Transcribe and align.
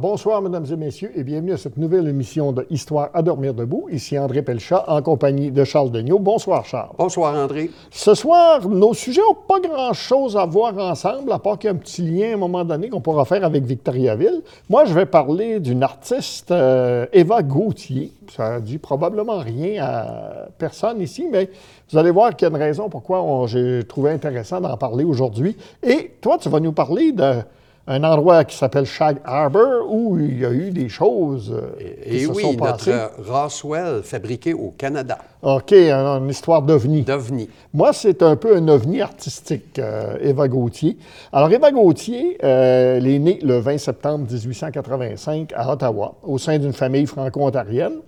Bonsoir, 0.00 0.40
mesdames 0.40 0.64
et 0.72 0.76
messieurs, 0.76 1.12
et 1.14 1.22
bienvenue 1.22 1.52
à 1.52 1.58
cette 1.58 1.76
nouvelle 1.76 2.08
émission 2.08 2.52
de 2.52 2.66
Histoire 2.70 3.10
à 3.12 3.20
dormir 3.20 3.52
debout. 3.52 3.86
Ici 3.92 4.18
André 4.18 4.40
Pelchat, 4.40 4.82
en 4.88 5.02
compagnie 5.02 5.50
de 5.50 5.62
Charles 5.62 5.90
Degnaud. 5.90 6.18
Bonsoir, 6.18 6.64
Charles. 6.64 6.92
Bonsoir, 6.96 7.34
André. 7.34 7.70
Ce 7.90 8.14
soir, 8.14 8.66
nos 8.66 8.94
sujets 8.94 9.20
n'ont 9.20 9.34
pas 9.34 9.60
grand-chose 9.60 10.38
à 10.38 10.46
voir 10.46 10.78
ensemble, 10.78 11.30
à 11.32 11.38
part 11.38 11.58
qu'il 11.58 11.68
y 11.68 11.70
a 11.70 11.76
un 11.76 11.78
petit 11.78 12.00
lien 12.00 12.30
à 12.30 12.34
un 12.34 12.38
moment 12.38 12.64
donné 12.64 12.88
qu'on 12.88 13.02
pourra 13.02 13.26
faire 13.26 13.44
avec 13.44 13.64
Victoriaville. 13.64 14.40
Moi, 14.70 14.86
je 14.86 14.94
vais 14.94 15.04
parler 15.04 15.60
d'une 15.60 15.82
artiste, 15.82 16.50
euh, 16.50 17.04
Eva 17.12 17.42
Gauthier. 17.42 18.14
Ça 18.34 18.58
dit 18.58 18.78
probablement 18.78 19.40
rien 19.40 19.84
à 19.84 20.48
personne 20.56 21.02
ici, 21.02 21.26
mais 21.30 21.50
vous 21.92 21.98
allez 21.98 22.10
voir 22.10 22.34
qu'il 22.34 22.48
y 22.48 22.50
a 22.50 22.56
une 22.56 22.62
raison 22.62 22.88
pourquoi 22.88 23.22
j'ai 23.48 23.84
trouvé 23.84 24.12
intéressant 24.12 24.62
d'en 24.62 24.78
parler 24.78 25.04
aujourd'hui. 25.04 25.58
Et 25.82 26.12
toi, 26.22 26.38
tu 26.38 26.48
vas 26.48 26.58
nous 26.58 26.72
parler 26.72 27.12
de 27.12 27.42
un 27.86 28.04
endroit 28.04 28.44
qui 28.44 28.56
s'appelle 28.56 28.84
Shag 28.84 29.18
Harbor 29.24 29.90
où 29.90 30.18
il 30.18 30.38
y 30.38 30.44
a 30.44 30.50
eu 30.50 30.70
des 30.70 30.88
choses 30.88 31.52
euh, 31.52 31.72
qui 32.04 32.16
Et 32.16 32.18
se 32.20 32.28
oui, 32.28 32.42
sont 32.42 32.54
passées. 32.56 32.92
notre 32.92 33.30
Roswell 33.32 34.02
fabriqué 34.02 34.54
au 34.54 34.72
Canada, 34.76 35.18
OK, 35.42 35.72
une, 35.72 36.28
histoire 36.28 36.60
d'ovni. 36.60 37.02
d'OVNI. 37.02 37.48
Moi, 37.72 37.92
c'est 37.92 38.22
un 38.22 38.36
peu 38.36 38.56
un 38.56 38.68
ovni 38.68 39.00
artistique, 39.00 39.78
euh, 39.78 40.18
Eva 40.20 40.48
Gauthier. 40.48 40.98
Alors, 41.32 41.50
Eva 41.50 41.70
Gauthier, 41.70 42.36
euh, 42.44 42.98
elle 42.98 43.06
est 43.06 43.18
née 43.18 43.38
le 43.42 43.58
20 43.58 43.78
septembre 43.78 44.26
1885 44.30 45.52
à 45.56 45.72
Ottawa, 45.72 46.16
au 46.22 46.36
sein 46.36 46.58
d'une 46.58 46.74
famille 46.74 47.06
franco-ontarienne. 47.06 48.00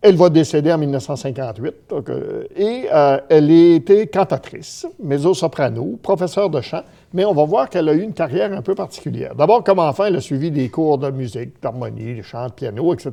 Elle 0.00 0.16
va 0.16 0.28
décéder 0.30 0.72
en 0.72 0.78
1958 0.78 1.74
donc, 1.88 2.08
euh, 2.08 2.44
et 2.56 2.86
elle 3.28 3.50
été 3.50 4.06
cantatrice, 4.06 4.86
mezzo-soprano, 5.02 5.98
professeure 6.02 6.50
de 6.50 6.60
chant, 6.60 6.82
mais 7.12 7.24
on 7.24 7.32
va 7.32 7.44
voir 7.44 7.68
qu'elle 7.70 7.88
a 7.88 7.92
eu 7.92 8.02
une 8.02 8.12
carrière 8.12 8.52
un 8.52 8.62
peu 8.62 8.74
particulière. 8.74 9.34
D'abord, 9.34 9.64
comme 9.64 9.78
enfant, 9.78 10.04
elle 10.04 10.16
a 10.16 10.20
suivi 10.20 10.50
des 10.50 10.68
cours 10.68 10.98
de 10.98 11.10
musique, 11.10 11.60
d'harmonie, 11.62 12.16
de 12.16 12.22
chant, 12.22 12.46
de 12.46 12.52
piano, 12.52 12.92
etc. 12.92 13.12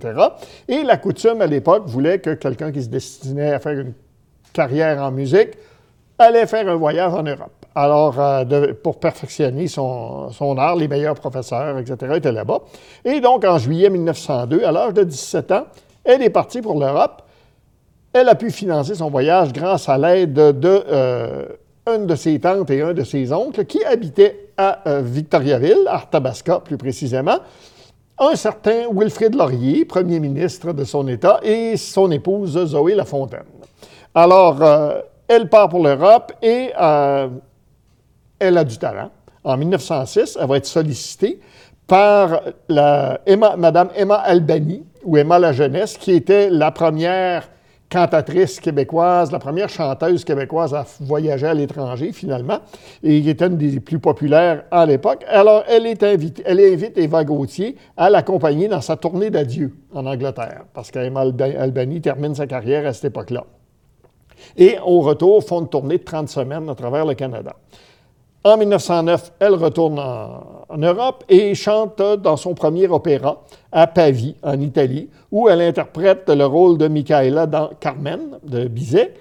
Et 0.67 0.83
la 0.83 0.97
coutume 0.97 1.41
à 1.41 1.47
l'époque 1.47 1.87
voulait 1.87 2.19
que 2.19 2.31
quelqu'un 2.31 2.71
qui 2.71 2.83
se 2.83 2.89
destinait 2.89 3.53
à 3.53 3.59
faire 3.59 3.79
une 3.79 3.93
carrière 4.53 5.01
en 5.01 5.11
musique 5.11 5.51
allait 6.17 6.47
faire 6.47 6.67
un 6.67 6.75
voyage 6.75 7.13
en 7.13 7.23
Europe. 7.23 7.65
Alors, 7.73 8.19
euh, 8.19 8.73
pour 8.81 8.99
perfectionner 8.99 9.67
son, 9.67 10.29
son 10.31 10.57
art, 10.57 10.77
les 10.77 10.87
meilleurs 10.87 11.15
professeurs, 11.15 11.77
etc., 11.77 12.13
étaient 12.15 12.31
là-bas. 12.31 12.59
Et 13.03 13.19
donc, 13.19 13.43
en 13.43 13.57
juillet 13.57 13.89
1902, 13.89 14.63
à 14.63 14.71
l'âge 14.71 14.93
de 14.93 15.03
17 15.03 15.51
ans, 15.51 15.65
elle 16.05 16.21
est 16.21 16.29
partie 16.29 16.61
pour 16.61 16.79
l'Europe. 16.79 17.23
Elle 18.13 18.29
a 18.29 18.35
pu 18.35 18.49
financer 18.49 18.95
son 18.95 19.09
voyage 19.09 19.51
grâce 19.51 19.89
à 19.89 19.97
l'aide 19.97 20.33
de, 20.33 20.83
euh, 20.87 21.45
une 21.87 22.07
de 22.07 22.15
ses 22.15 22.39
tantes 22.39 22.69
et 22.71 22.81
un 22.81 22.93
de 22.93 23.03
ses 23.03 23.31
oncles 23.31 23.65
qui 23.65 23.83
habitaient 23.83 24.49
à 24.57 24.87
euh, 24.87 25.01
Victoriaville, 25.01 25.87
à 25.87 25.95
Arthabasca 25.95 26.59
plus 26.59 26.77
précisément, 26.77 27.37
un 28.17 28.35
certain 28.35 28.85
Wilfrid 28.91 29.35
Laurier, 29.35 29.85
premier 29.85 30.19
ministre 30.19 30.73
de 30.73 30.83
son 30.83 31.07
État, 31.07 31.39
et 31.43 31.77
son 31.77 32.09
épouse 32.11 32.65
Zoé 32.65 32.95
Lafontaine. 32.95 33.43
Alors, 34.13 34.63
euh, 34.63 35.01
elle 35.27 35.49
part 35.49 35.69
pour 35.69 35.83
l'Europe 35.83 36.31
et 36.41 36.71
euh, 36.79 37.27
elle 38.39 38.57
a 38.57 38.63
du 38.63 38.77
talent. 38.77 39.11
En 39.43 39.57
1906, 39.57 40.37
elle 40.41 40.47
va 40.47 40.57
être 40.57 40.65
sollicitée 40.65 41.39
par 41.85 42.41
Emma, 43.27 43.55
Madame 43.57 43.89
Emma 43.95 44.15
Albany, 44.15 44.83
ou 45.03 45.17
Emma 45.17 45.37
la 45.37 45.51
Jeunesse, 45.51 45.97
qui 45.97 46.13
était 46.13 46.49
la 46.49 46.71
première 46.71 47.47
cantatrice 47.95 48.59
québécoise, 48.59 49.31
la 49.31 49.39
première 49.39 49.69
chanteuse 49.69 50.25
québécoise 50.25 50.73
à 50.73 50.85
voyager 50.99 51.47
à 51.47 51.53
l'étranger, 51.53 52.11
finalement, 52.11 52.59
et 53.01 53.21
qui 53.21 53.29
était 53.29 53.47
une 53.47 53.55
des 53.55 53.79
plus 53.79 53.99
populaires 53.99 54.65
à 54.69 54.85
l'époque. 54.85 55.23
Alors, 55.29 55.63
elle 55.69 55.87
invite 55.87 56.97
Eva 56.97 57.23
Gauthier 57.23 57.77
à 57.95 58.09
l'accompagner 58.09 58.67
dans 58.67 58.81
sa 58.81 58.97
tournée 58.97 59.29
d'adieu 59.29 59.73
en 59.93 60.05
Angleterre, 60.05 60.65
parce 60.73 60.91
qu'Emma 60.91 61.21
Alba- 61.21 61.57
Albany 61.57 62.01
termine 62.01 62.35
sa 62.35 62.47
carrière 62.47 62.85
à 62.85 62.91
cette 62.91 63.05
époque-là. 63.05 63.45
Et 64.57 64.75
au 64.85 64.99
retour, 64.99 65.41
font 65.41 65.61
une 65.61 65.69
tournée 65.69 65.97
de 65.97 66.03
30 66.03 66.27
semaines 66.27 66.67
à 66.67 66.75
travers 66.75 67.05
le 67.05 67.13
Canada. 67.13 67.55
En 68.45 68.57
1909, 68.57 69.31
elle 69.39 69.55
retourne 69.55 69.97
en, 69.97 70.77
Europe 70.77 71.23
et 71.27 71.55
chante 71.55 71.99
dans 72.21 72.37
son 72.37 72.53
premier 72.53 72.87
opéra 72.87 73.41
à 73.71 73.87
Pavie, 73.87 74.35
en 74.43 74.59
Italie, 74.59 75.09
où 75.31 75.49
elle 75.49 75.61
interprète 75.61 76.29
le 76.29 76.45
rôle 76.45 76.77
de 76.77 76.87
Michaela 76.87 77.47
dans 77.47 77.71
Carmen 77.79 78.37
de 78.43 78.67
Bizet. 78.67 79.15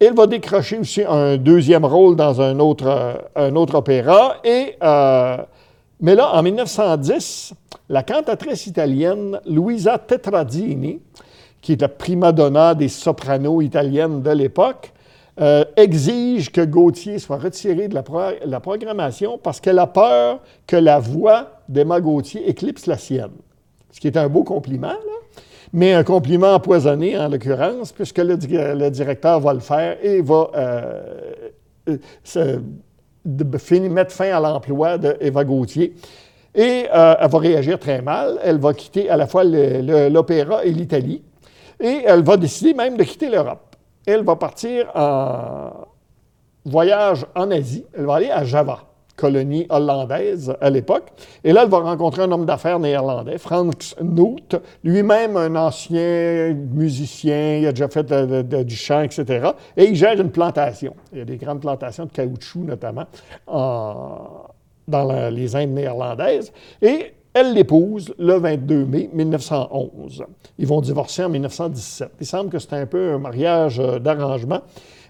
Elle 0.00 0.14
va 0.14 0.26
décrocher 0.26 0.78
aussi 0.78 1.02
un 1.06 1.36
deuxième 1.36 1.84
rôle 1.84 2.16
dans 2.16 2.40
un 2.40 2.58
autre, 2.58 3.20
un 3.36 3.54
autre 3.54 3.74
opéra. 3.74 4.36
Et, 4.42 4.76
euh, 4.82 5.36
mais 6.00 6.14
là, 6.14 6.34
en 6.34 6.42
1910, 6.42 7.52
la 7.90 8.02
cantatrice 8.02 8.66
italienne 8.66 9.40
Luisa 9.44 9.98
Tetrazzini, 9.98 11.00
qui 11.60 11.72
est 11.72 11.82
la 11.82 11.88
prima 11.88 12.32
donna 12.32 12.74
des 12.74 12.88
sopranos 12.88 13.60
italiennes 13.60 14.22
de 14.22 14.30
l'époque, 14.30 14.94
euh, 15.40 15.64
exige 15.76 16.50
que 16.50 16.60
Gauthier 16.62 17.18
soit 17.18 17.38
retiré 17.38 17.88
de 17.88 17.94
la, 17.94 18.02
pro- 18.02 18.34
la 18.44 18.60
programmation 18.60 19.38
parce 19.38 19.60
qu'elle 19.60 19.78
a 19.78 19.86
peur 19.86 20.40
que 20.66 20.76
la 20.76 20.98
voix 20.98 21.62
d'Emma 21.68 22.00
Gauthier 22.00 22.48
éclipse 22.48 22.86
la 22.86 22.98
sienne. 22.98 23.30
Ce 23.90 24.00
qui 24.00 24.06
est 24.06 24.16
un 24.16 24.28
beau 24.28 24.44
compliment, 24.44 24.96
mais 25.72 25.92
un 25.92 26.04
compliment 26.04 26.54
empoisonné 26.54 27.18
en 27.18 27.28
l'occurrence, 27.28 27.92
puisque 27.92 28.18
le, 28.18 28.36
di- 28.36 28.48
le 28.50 28.90
directeur 28.90 29.40
va 29.40 29.54
le 29.54 29.60
faire 29.60 29.96
et 30.02 30.20
va 30.22 30.50
euh, 30.56 31.00
euh, 32.36 32.58
mettre 33.88 34.12
fin 34.12 34.36
à 34.36 34.40
l'emploi 34.40 34.98
d'Eva 34.98 35.44
Gauthier. 35.44 35.94
Et 36.54 36.86
elle 36.90 37.28
va 37.30 37.38
réagir 37.38 37.78
très 37.78 38.02
mal. 38.02 38.38
Elle 38.42 38.58
va 38.58 38.72
quitter 38.74 39.08
à 39.08 39.16
la 39.16 39.26
fois 39.26 39.44
l'opéra 39.44 40.64
et 40.64 40.72
l'Italie. 40.72 41.22
Et 41.78 42.02
elle 42.04 42.24
va 42.24 42.36
décider 42.36 42.74
même 42.74 42.96
de 42.96 43.04
quitter 43.04 43.28
l'Europe. 43.28 43.67
Elle 44.06 44.24
va 44.24 44.36
partir 44.36 44.90
en 44.94 45.70
voyage 46.64 47.26
en 47.34 47.50
Asie. 47.50 47.84
Elle 47.96 48.06
va 48.06 48.16
aller 48.16 48.30
à 48.30 48.44
Java, 48.44 48.80
colonie 49.16 49.66
hollandaise 49.68 50.54
à 50.60 50.70
l'époque. 50.70 51.08
Et 51.44 51.52
là, 51.52 51.62
elle 51.64 51.70
va 51.70 51.78
rencontrer 51.80 52.22
un 52.22 52.32
homme 52.32 52.46
d'affaires 52.46 52.78
néerlandais, 52.78 53.38
Frans 53.38 53.68
Noot, 54.02 54.56
lui-même 54.84 55.36
un 55.36 55.56
ancien 55.56 56.54
musicien, 56.54 57.56
il 57.58 57.66
a 57.66 57.72
déjà 57.72 57.88
fait 57.88 58.04
du 58.64 58.76
chant, 58.76 59.02
etc. 59.02 59.50
Et 59.76 59.86
il 59.86 59.94
gère 59.96 60.20
une 60.20 60.30
plantation. 60.30 60.94
Il 61.12 61.18
y 61.18 61.22
a 61.22 61.24
des 61.24 61.36
grandes 61.36 61.60
plantations 61.60 62.04
de 62.06 62.10
caoutchouc, 62.12 62.60
notamment, 62.64 63.04
en- 63.46 64.44
dans 64.86 65.28
les 65.30 65.54
Indes 65.54 65.70
néerlandaises. 65.74 66.50
Et 66.80 67.12
elle 67.34 67.54
l'épouse 67.54 68.14
le 68.18 68.34
22 68.34 68.84
mai 68.84 69.10
1911. 69.12 70.24
Ils 70.58 70.66
vont 70.66 70.80
divorcer 70.80 71.24
en 71.24 71.28
1917. 71.28 72.12
Il 72.20 72.26
semble 72.26 72.50
que 72.50 72.58
c'est 72.58 72.72
un 72.74 72.86
peu 72.86 73.12
un 73.12 73.18
mariage 73.18 73.80
euh, 73.80 73.98
d'arrangement. 73.98 74.60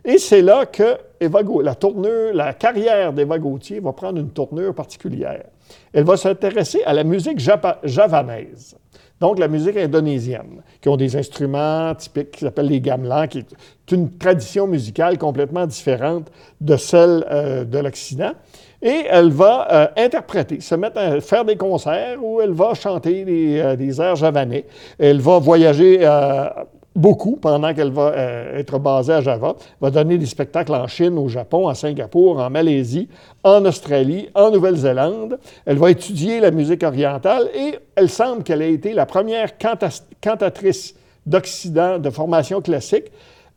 Et 0.04 0.18
c'est 0.18 0.42
là 0.42 0.66
que 0.66 0.96
Eva 1.20 1.40
la 1.62 1.74
tournure, 1.74 2.32
la 2.32 2.54
carrière 2.54 3.12
d'Eva 3.12 3.38
Gauthier 3.38 3.80
va 3.80 3.92
prendre 3.92 4.18
une 4.18 4.30
tournure 4.30 4.74
particulière. 4.74 5.44
Elle 5.92 6.04
va 6.04 6.16
s'intéresser 6.16 6.82
à 6.84 6.94
la 6.94 7.04
musique 7.04 7.38
javanaise, 7.38 8.76
donc 9.20 9.38
la 9.38 9.48
musique 9.48 9.76
indonésienne, 9.76 10.62
qui 10.80 10.88
ont 10.88 10.96
des 10.96 11.16
instruments 11.16 11.94
typiques 11.94 12.30
qui 12.30 12.40
s'appellent 12.40 12.68
les 12.68 12.80
gamelans, 12.80 13.26
qui 13.26 13.38
est 13.38 13.92
une 13.92 14.16
tradition 14.16 14.66
musicale 14.66 15.18
complètement 15.18 15.66
différente 15.66 16.30
de 16.60 16.76
celle 16.76 17.26
euh, 17.30 17.64
de 17.64 17.78
l'Occident. 17.78 18.32
Et 18.80 19.06
elle 19.08 19.30
va 19.30 19.66
euh, 19.72 19.86
interpréter, 19.96 20.60
se 20.60 20.74
mettre 20.76 20.98
à 20.98 21.20
faire 21.20 21.44
des 21.44 21.56
concerts 21.56 22.22
où 22.22 22.40
elle 22.40 22.52
va 22.52 22.74
chanter 22.74 23.24
des, 23.24 23.58
euh, 23.58 24.02
airs 24.02 24.16
javanais. 24.16 24.66
Elle 24.98 25.20
va 25.20 25.38
voyager 25.40 25.98
euh, 26.02 26.48
beaucoup 26.94 27.36
pendant 27.36 27.74
qu'elle 27.74 27.90
va 27.90 28.12
être 28.54 28.78
basée 28.78 29.14
à 29.14 29.20
Java, 29.20 29.56
va 29.80 29.90
donner 29.90 30.16
des 30.18 30.26
spectacles 30.26 30.74
en 30.74 30.86
Chine, 30.86 31.18
au 31.18 31.28
Japon, 31.28 31.68
à 31.68 31.74
Singapour, 31.74 32.38
en 32.38 32.50
Malaisie, 32.50 33.08
en 33.44 33.64
Australie, 33.64 34.28
en 34.34 34.50
Nouvelle-Zélande. 34.50 35.38
Elle 35.66 35.78
va 35.78 35.90
étudier 35.90 36.40
la 36.40 36.50
musique 36.50 36.82
orientale 36.82 37.48
et 37.54 37.78
elle 37.96 38.08
semble 38.08 38.42
qu'elle 38.42 38.62
ait 38.62 38.72
été 38.72 38.92
la 38.94 39.06
première 39.06 39.58
canta- 39.58 40.02
cantatrice 40.20 40.94
d'Occident 41.26 41.98
de 41.98 42.10
formation 42.10 42.60
classique 42.60 43.12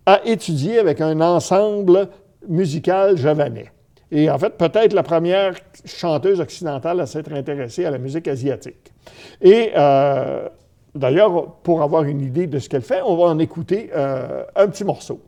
à 0.05 0.21
étudier 0.25 0.79
avec 0.79 0.99
un 0.99 1.21
ensemble 1.21 2.09
musical 2.47 3.17
javanais. 3.17 3.71
Et 4.11 4.29
en 4.29 4.37
fait, 4.37 4.57
peut-être 4.57 4.93
la 4.93 5.03
première 5.03 5.55
chanteuse 5.85 6.41
occidentale 6.41 6.99
à 6.99 7.05
s'être 7.05 7.31
intéressée 7.31 7.85
à 7.85 7.91
la 7.91 7.97
musique 7.97 8.27
asiatique. 8.27 8.91
Et 9.41 9.71
euh, 9.75 10.47
d'ailleurs, 10.93 11.53
pour 11.63 11.81
avoir 11.81 12.03
une 12.03 12.21
idée 12.21 12.47
de 12.47 12.59
ce 12.59 12.67
qu'elle 12.67 12.81
fait, 12.81 13.01
on 13.05 13.15
va 13.15 13.25
en 13.25 13.39
écouter 13.39 13.89
euh, 13.95 14.43
un 14.55 14.67
petit 14.67 14.83
morceau. 14.83 15.21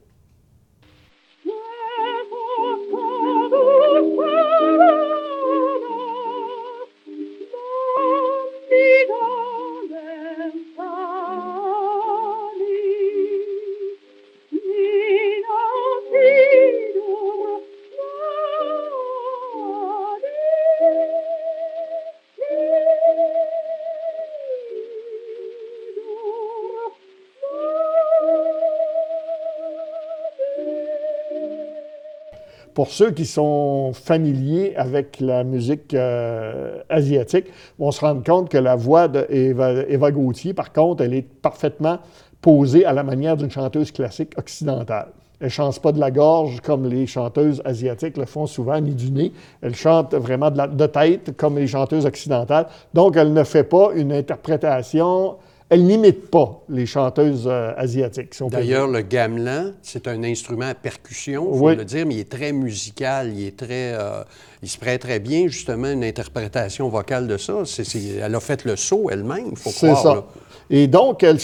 Pour 32.74 32.90
ceux 32.90 33.12
qui 33.12 33.25
sont 33.25 33.92
familiers 33.94 34.75
avec 34.75 35.20
la 35.20 35.44
musique 35.44 35.94
euh, 35.94 36.80
asiatique, 36.90 37.46
vont 37.78 37.92
se 37.92 38.02
rendre 38.02 38.24
compte 38.24 38.50
que 38.50 38.58
la 38.58 38.75
voix 38.75 39.08
d'Eva 39.08 40.12
Gauthier, 40.12 40.54
par 40.54 40.74
contre, 40.74 41.04
elle 41.04 41.14
est 41.14 41.22
parfaitement 41.22 42.00
posée 42.42 42.86
à 42.86 42.94
la 42.94 43.04
manière 43.04 43.38
d'une 43.38 43.52
chanteuse 43.52 43.92
classique 43.92 44.34
occidentale. 44.38 45.08
Elle 45.40 45.48
ne 45.48 45.52
chante 45.52 45.80
pas 45.81 45.92
de 45.92 46.00
la 46.00 46.10
gorge 46.10 46.62
comme 46.62 46.88
les 46.88 47.06
chanteuses 47.06 47.62
asiatiques 47.66 48.18
le 48.18 48.25
font 48.25 48.48
souvent, 48.48 48.80
ni 48.80 48.94
du 48.94 49.12
nez. 49.12 49.34
Elle 49.62 49.75
chante 49.75 50.14
vraiment 50.14 50.50
de, 50.50 50.58
la, 50.58 50.68
de 50.68 50.86
tête 50.86 51.36
comme 51.36 51.58
les 51.58 51.68
chanteuses 51.68 52.06
occidentales. 52.06 52.68
Donc, 52.94 53.18
elle 53.18 53.34
ne 53.34 53.44
fait 53.44 53.66
pas 53.66 53.90
une 53.94 54.14
interprétation 54.14 55.36
elle 55.74 55.86
n'imite 55.86 56.30
pas 56.30 56.62
les 56.70 56.86
chanteuses 56.86 57.48
euh, 57.48 57.74
asiatiques. 57.75 58.36
D'ailleurs, 58.52 58.88
le 58.88 59.02
gamelan, 59.02 59.72
c'est 59.81 60.08
un 60.08 60.24
instrument 60.24 60.68
à 60.68 60.75
percussion, 60.75 61.50
il 61.52 61.58
faut 61.58 61.70
le 61.70 61.84
dire, 61.84 62.06
mais 62.06 62.14
il 62.16 62.20
est 62.20 62.31
très 62.31 62.52
musical, 62.52 63.34
il 63.34 63.48
est 63.48 63.58
très, 63.58 63.94
euh, 63.94 64.24
il 64.62 64.70
se 64.70 64.78
prête 64.78 65.02
très 65.02 65.20
bien 65.20 65.48
justement 65.48 65.88
à 65.88 65.92
une 65.94 66.04
interprétation 66.04 66.90
vocale 66.90 67.28
de 67.28 67.38
ça. 67.38 67.64
elle 68.22 68.36
a 68.36 68.40
fait 68.40 68.66
le 68.66 68.75
saut 68.75 69.10
elle-même, 69.10 69.48
il 69.52 69.58
faut 69.58 69.72
croire. 69.72 69.98
C'est 69.98 70.04
ça. 70.04 70.25
Et 70.70 70.86
donc, 70.86 71.24
elle 71.24 71.40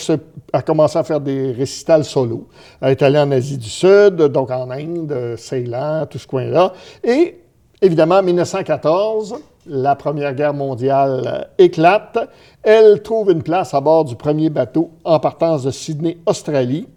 a 0.54 0.62
commencé 0.62 1.00
à 1.00 1.04
faire 1.04 1.22
des 1.22 1.52
récitals 1.52 2.06
solo. 2.06 2.48
Elle 2.81 2.92
est 2.92 3.02
allée 3.02 3.20
en 3.20 3.31
Asie 3.31 3.58
du 3.58 3.70
Sud, 3.70 4.16
donc 4.16 4.52
en 4.52 4.70
Inde, 4.70 5.36
Ceylan, 5.38 6.06
tout 6.06 6.20
ce 6.20 6.28
coin-là. 6.28 6.74
Et 7.04 7.36
évidemment, 7.81 8.18
en 8.18 8.24
1914, 8.24 9.36
la 9.69 9.95
Première 9.95 10.33
Guerre 10.33 10.54
mondiale 10.54 11.24
euh, 11.25 11.63
éclate. 11.63 12.18
Elle 12.63 13.01
trouve 13.01 13.31
une 13.31 13.44
place 13.44 13.74
à 13.74 13.80
bord 13.80 14.04
du 14.04 14.16
premier 14.16 14.50
bateau 14.50 14.92
en 15.04 15.19
partance 15.19 15.63
de 15.63 15.71
Sydney, 15.71 16.18
Australie, 16.25 16.88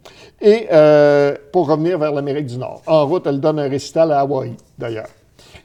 et 0.41 0.67
euh, 0.73 1.37
pour 1.53 1.69
revenir 1.69 1.99
vers 1.99 2.13
l'Amérique 2.13 2.47
du 2.47 2.59
Nord. 2.59 2.83
En 2.87 3.07
route, 3.07 3.27
elle 3.27 3.41
donne 3.41 3.59
un 3.59 3.69
récital 3.69 4.11
à 4.11 4.21
Hawaï, 4.21 4.55
d'ailleurs. 4.79 5.09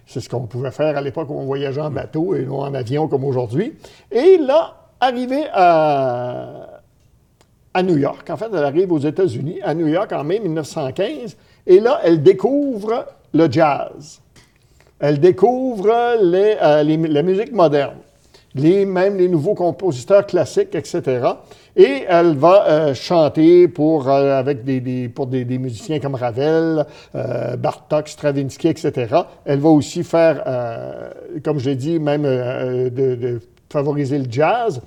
C'est 0.06 0.20
ce 0.20 0.30
qu'on 0.30 0.42
pouvait 0.42 0.72
faire 0.72 0.98
à 0.98 1.02
l'époque 1.02 1.30
où 1.30 1.34
on 1.34 1.46
voyageait 1.46 1.82
en 1.82 1.90
bateau 1.90 2.36
et 2.36 2.46
non 2.46 2.60
en 2.60 2.74
avion 2.74 3.08
comme 3.08 3.24
aujourd'hui. 3.24 3.74
Et 4.12 4.38
là, 4.38 4.76
arrivée 5.00 5.46
à, 5.54 6.82
à 7.74 7.84
New 7.84 7.98
York, 7.98 8.30
en 8.30 8.38
fait, 8.38 8.50
elle 8.54 8.64
arrive 8.64 8.92
aux 8.92 9.00
États-Unis, 9.00 9.60
à 9.64 9.74
New 9.74 9.88
York 9.88 10.12
en 10.12 10.24
mai 10.24 10.40
1915, 10.40 11.38
et 11.66 11.80
là, 11.80 12.00
elle 12.04 12.22
découvre 12.22 13.06
le 13.34 13.52
jazz. 13.52 14.22
Elle 15.00 15.20
découvre 15.20 15.90
euh, 15.90 16.84
la 16.84 17.22
musique 17.22 17.52
moderne, 17.52 17.98
les, 18.56 18.86
même 18.86 19.18
les 19.18 19.28
nouveaux 19.28 19.54
compositeurs 19.54 20.26
classiques, 20.26 20.74
etc. 20.74 21.22
Et 21.76 22.06
elle 22.08 22.36
va 22.36 22.68
euh, 22.68 22.94
chanter 22.96 23.68
pour, 23.68 24.10
euh, 24.10 24.40
avec 24.40 24.64
des, 24.64 25.08
pour 25.10 25.28
des, 25.28 25.46
musiciens 25.46 26.00
comme 26.00 26.16
Ravel, 26.16 26.86
Bartok, 27.60 28.08
Stravinsky, 28.08 28.70
etc. 28.70 29.16
Elle 29.46 29.60
va 29.60 29.70
aussi 29.70 30.04
faire, 30.04 30.44
comme 31.44 31.60
je 31.60 31.70
l'ai 31.70 31.76
dit, 31.76 32.00
même 32.00 32.24
de 32.24 33.40
favoriser 33.70 34.18
le 34.18 34.26
jazz. 34.30 34.82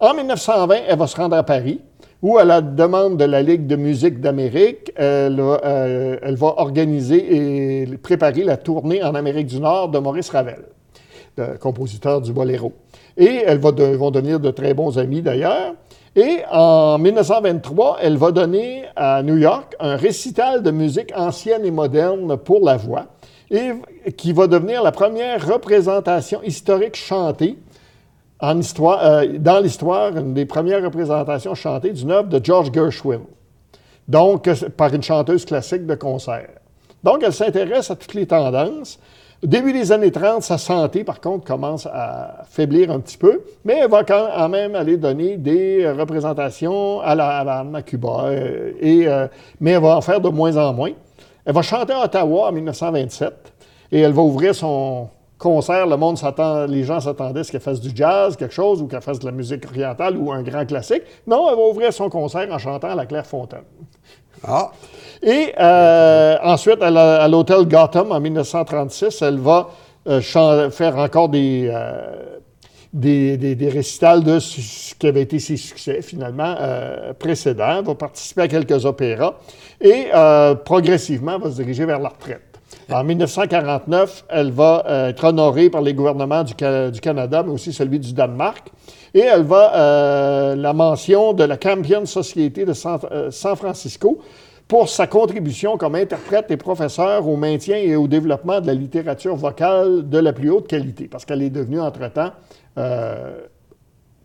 En 0.00 0.14
1920, 0.14 0.76
elle 0.88 0.98
va 0.98 1.06
se 1.06 1.16
rendre 1.16 1.36
à 1.36 1.44
Paris 1.44 1.80
où, 2.22 2.38
à 2.38 2.44
la 2.44 2.60
demande 2.60 3.16
de 3.16 3.24
la 3.24 3.42
Ligue 3.42 3.66
de 3.66 3.74
musique 3.74 4.20
d'Amérique, 4.20 4.92
elle, 4.94 5.40
euh, 5.40 6.16
va 6.22 6.54
organiser 6.58 7.82
et 7.82 7.86
préparer 7.98 8.44
la 8.44 8.56
tournée 8.56 9.02
en 9.02 9.14
Amérique 9.16 9.48
du 9.48 9.58
Nord 9.58 9.88
de 9.88 9.98
Maurice 9.98 10.30
Ravel, 10.30 10.62
le 11.36 11.58
compositeur 11.58 12.20
du 12.20 12.32
boléro. 12.32 12.72
Et 13.16 13.42
elles 13.44 13.58
vont 13.58 13.72
devenir 14.10 14.38
de 14.38 14.50
très 14.52 14.72
bons 14.72 14.98
amis 14.98 15.20
d'ailleurs. 15.20 15.74
Et 16.14 16.42
en 16.50 16.98
1923, 16.98 17.98
elle 18.02 18.16
va 18.16 18.30
donner 18.30 18.84
à 18.94 19.22
New 19.22 19.38
York 19.38 19.74
un 19.80 19.96
récital 19.96 20.62
de 20.62 20.70
musique 20.70 21.12
ancienne 21.16 21.64
et 21.64 21.70
moderne 21.70 22.36
pour 22.36 22.64
la 22.64 22.76
voix, 22.76 23.06
et 23.50 23.72
qui 24.16 24.32
va 24.32 24.46
devenir 24.46 24.82
la 24.82 24.92
première 24.92 25.46
représentation 25.46 26.42
historique 26.42 26.96
chantée 26.96 27.58
euh, 28.42 29.38
dans 29.38 29.60
l'histoire, 29.60 30.16
une 30.16 30.34
des 30.34 30.46
premières 30.46 30.82
représentations 30.82 31.54
chantées 31.54 31.92
d'une 31.92 32.10
œuvre 32.10 32.28
de 32.28 32.44
George 32.44 32.72
Gershwin, 32.72 33.20
donc 34.08 34.48
euh, 34.48 34.54
par 34.76 34.92
une 34.92 35.02
chanteuse 35.02 35.44
classique 35.44 35.86
de 35.86 35.94
concert. 35.94 36.48
Donc, 37.04 37.22
elle 37.24 37.32
s'intéresse 37.32 37.90
à 37.90 37.96
toutes 37.96 38.14
les 38.14 38.26
tendances. 38.26 38.98
Au 39.42 39.46
début 39.46 39.72
des 39.72 39.90
années 39.90 40.12
30, 40.12 40.42
sa 40.42 40.56
santé, 40.56 41.02
par 41.02 41.20
contre, 41.20 41.44
commence 41.44 41.86
à 41.86 42.44
faiblir 42.48 42.92
un 42.92 43.00
petit 43.00 43.16
peu, 43.16 43.42
mais 43.64 43.80
elle 43.82 43.90
va 43.90 44.04
quand 44.04 44.48
même 44.48 44.76
aller 44.76 44.96
donner 44.96 45.36
des 45.36 45.90
représentations 45.90 47.00
à 47.00 47.16
la 47.16 47.38
Havane, 47.38 47.74
à 47.74 47.82
Cuba, 47.82 48.26
euh, 48.26 48.72
et, 48.80 49.06
mais 49.60 49.72
elle 49.72 49.82
va 49.82 49.96
en 49.96 50.00
faire 50.00 50.20
de 50.20 50.28
moins 50.28 50.56
en 50.56 50.72
moins. 50.72 50.92
Elle 51.44 51.54
va 51.54 51.62
chanter 51.62 51.92
à 51.92 52.04
Ottawa 52.04 52.48
en 52.48 52.52
1927 52.52 53.32
et 53.90 54.00
elle 54.00 54.12
va 54.12 54.22
ouvrir 54.22 54.54
son, 54.54 55.08
concert, 55.42 55.86
le 55.86 55.96
monde 55.96 56.16
s'attend, 56.16 56.66
les 56.66 56.84
gens 56.84 57.00
s'attendaient 57.00 57.40
à 57.40 57.44
ce 57.44 57.50
qu'elle 57.50 57.60
fasse 57.60 57.80
du 57.80 57.90
jazz, 57.94 58.36
quelque 58.36 58.54
chose, 58.54 58.80
ou 58.80 58.86
qu'elle 58.86 59.02
fasse 59.02 59.18
de 59.18 59.26
la 59.26 59.32
musique 59.32 59.66
orientale 59.66 60.16
ou 60.16 60.30
un 60.30 60.42
grand 60.42 60.64
classique. 60.64 61.02
Non, 61.26 61.50
elle 61.50 61.56
va 61.56 61.62
ouvrir 61.62 61.92
son 61.92 62.08
concert 62.08 62.48
en 62.50 62.58
chantant 62.58 62.90
à 62.90 62.94
la 62.94 63.06
Clairefontaine. 63.06 63.64
Ah. 64.46 64.70
Et 65.22 65.52
euh, 65.58 66.36
ensuite, 66.42 66.80
à 66.80 67.28
l'hôtel 67.28 67.66
Gotham 67.66 68.12
en 68.12 68.20
1936, 68.20 69.20
elle 69.22 69.38
va 69.38 69.68
euh, 70.08 70.20
faire 70.70 70.96
encore 70.96 71.30
euh, 71.34 72.38
des, 72.92 73.36
des, 73.36 73.54
des, 73.54 73.68
récitals 73.68 74.22
de 74.22 74.38
ce 74.38 74.94
qui 74.94 75.06
avait 75.06 75.22
été 75.22 75.38
ses 75.40 75.56
succès 75.56 76.02
finalement 76.02 76.54
précédents. 77.18 77.78
Elle 77.78 77.84
va 77.84 77.94
participer 77.94 78.42
à 78.42 78.48
quelques 78.48 78.84
opéras 78.84 79.34
et 79.80 80.06
progressivement 80.64 81.38
va 81.38 81.50
se 81.50 81.56
diriger 81.56 81.84
vers 81.84 82.00
la 82.00 82.10
retraite. 82.10 82.51
En 82.90 83.04
1949, 83.04 84.24
elle 84.28 84.50
va 84.50 84.84
euh, 84.86 85.08
être 85.08 85.24
honorée 85.24 85.70
par 85.70 85.82
les 85.82 85.94
gouvernements 85.94 86.44
du, 86.44 86.54
Canada, 86.54 87.42
mais 87.42 87.52
aussi 87.52 87.72
celui 87.72 87.98
du 87.98 88.12
Danemark. 88.12 88.70
Et 89.14 89.20
elle 89.20 89.42
va 89.42 89.74
euh, 89.74 90.56
la 90.56 90.72
mention 90.72 91.32
de 91.32 91.44
la 91.44 91.56
Campion 91.56 92.04
Society 92.06 92.64
de 92.64 92.72
euh, 92.72 93.30
San, 93.30 93.56
Francisco 93.56 94.20
pour 94.68 94.88
sa 94.88 95.06
contribution 95.06 95.76
comme 95.76 95.94
interprète 95.94 96.50
et 96.50 96.56
professeur 96.56 97.28
au 97.28 97.36
maintien 97.36 97.76
et 97.76 97.94
au 97.96 98.08
développement 98.08 98.60
de 98.60 98.66
la 98.66 98.74
littérature 98.74 99.36
vocale 99.36 100.08
de 100.08 100.18
la 100.18 100.32
plus 100.32 100.50
haute 100.50 100.66
qualité, 100.66 101.08
parce 101.08 101.24
qu'elle 101.24 101.42
est 101.42 101.50
devenue 101.50 101.80
entre-temps 101.80 102.30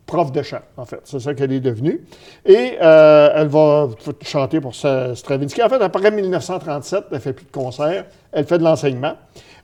prof 0.07 0.31
de 0.31 0.41
chant, 0.41 0.61
en 0.77 0.85
fait. 0.85 1.01
C'est 1.03 1.19
ça 1.19 1.35
qu'elle 1.35 1.51
est 1.51 1.59
devenue. 1.59 2.01
Et 2.45 2.77
euh, 2.81 3.29
elle 3.35 3.47
va 3.47 3.89
chanter 4.23 4.59
pour 4.59 4.73
Stravinsky. 4.73 5.61
En 5.61 5.69
fait, 5.69 5.81
après 5.81 6.09
1937, 6.09 7.03
elle 7.11 7.19
fait 7.19 7.33
plus 7.33 7.45
de 7.45 7.51
concerts, 7.51 8.05
elle 8.31 8.45
fait 8.45 8.57
de 8.57 8.63
l'enseignement. 8.63 9.13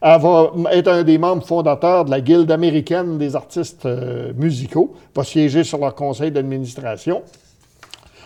Elle 0.02 0.22
va 0.22 0.52
être 0.74 0.90
un 0.90 1.04
des 1.04 1.18
membres 1.18 1.46
fondateurs 1.46 2.06
de 2.06 2.12
la 2.12 2.20
Guilde 2.20 2.52
américaine 2.52 3.18
des 3.18 3.36
artistes 3.38 3.86
euh, 3.86 4.34
musicaux, 4.36 4.94
va 5.16 5.24
siéger 5.24 5.64
sur 5.64 5.78
leur 5.78 5.96
conseil 5.96 6.30
d'administration, 6.30 7.24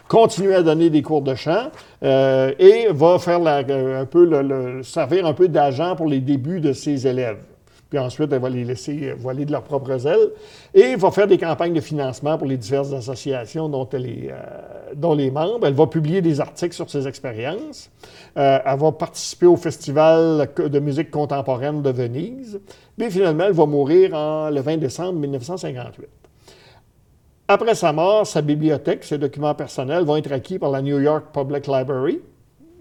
continuer 0.08 0.56
à 0.56 0.64
donner 0.64 0.90
des 0.90 1.04
cours 1.04 1.22
de 1.22 1.36
chant 1.36 1.70
euh, 2.02 2.52
et 2.58 2.88
va 2.90 3.20
faire 3.20 3.46
un 3.46 4.06
peu 4.06 4.82
servir 4.82 5.28
un 5.28 5.34
peu 5.34 5.48
d'agent 5.48 5.96
pour 5.96 6.08
les 6.08 6.20
débuts 6.20 6.62
de 6.62 6.74
ses 6.74 7.06
élèves 7.06 7.38
puis 7.89 8.00
ensuite, 8.00 8.32
elle 8.34 8.41
va 8.41 8.50
les 8.50 8.63
laisser 8.63 9.13
voler 9.17 9.46
de 9.46 9.51
leurs 9.51 9.63
propres 9.63 10.06
ailes, 10.08 10.29
et 10.74 10.96
va 10.96 11.12
faire 11.12 11.27
des 11.27 11.38
campagnes 11.38 11.74
de 11.74 11.82
financement 11.82 12.38
pour 12.38 12.48
les 12.48 12.58
diverses 12.58 12.91
associations 12.94 13.70
dont 13.70 13.88
elle 13.94 14.06
est, 14.06 14.29
euh. 14.32 15.60
Elle 15.63 15.74
va 15.74 15.88
publier 15.88 16.22
des 16.22 16.39
articles 16.39 16.75
sur 16.75 16.89
ses 16.89 17.08
expériences. 17.08 17.89
Euh, 18.38 18.60
elle 18.65 18.79
va 18.79 18.91
participer 18.91 19.46
au 19.46 19.56
Festival 19.58 20.50
de 20.58 20.79
musique 20.79 21.12
contemporaine 21.12 21.82
de 21.82 21.89
Venise. 21.89 22.60
Puis 22.98 23.12
finalement, 23.12 23.46
elle 23.46 23.53
va 23.53 23.65
mourir 23.65 24.12
le 24.51 24.60
20 24.60 24.77
décembre 24.77 25.20
1958. 25.20 26.08
Après 27.50 27.75
sa 27.75 27.94
mort, 27.94 28.27
sa 28.27 28.41
bibliothèque, 28.41 29.06
ses 29.06 29.17
documents 29.17 29.56
personnels 29.56 30.03
vont 30.03 30.17
être 30.17 30.32
acquis 30.34 30.60
par 30.60 30.70
la 30.70 30.82
New 30.82 31.00
York 31.00 31.27
Public 31.32 31.67
Library, 31.67 32.20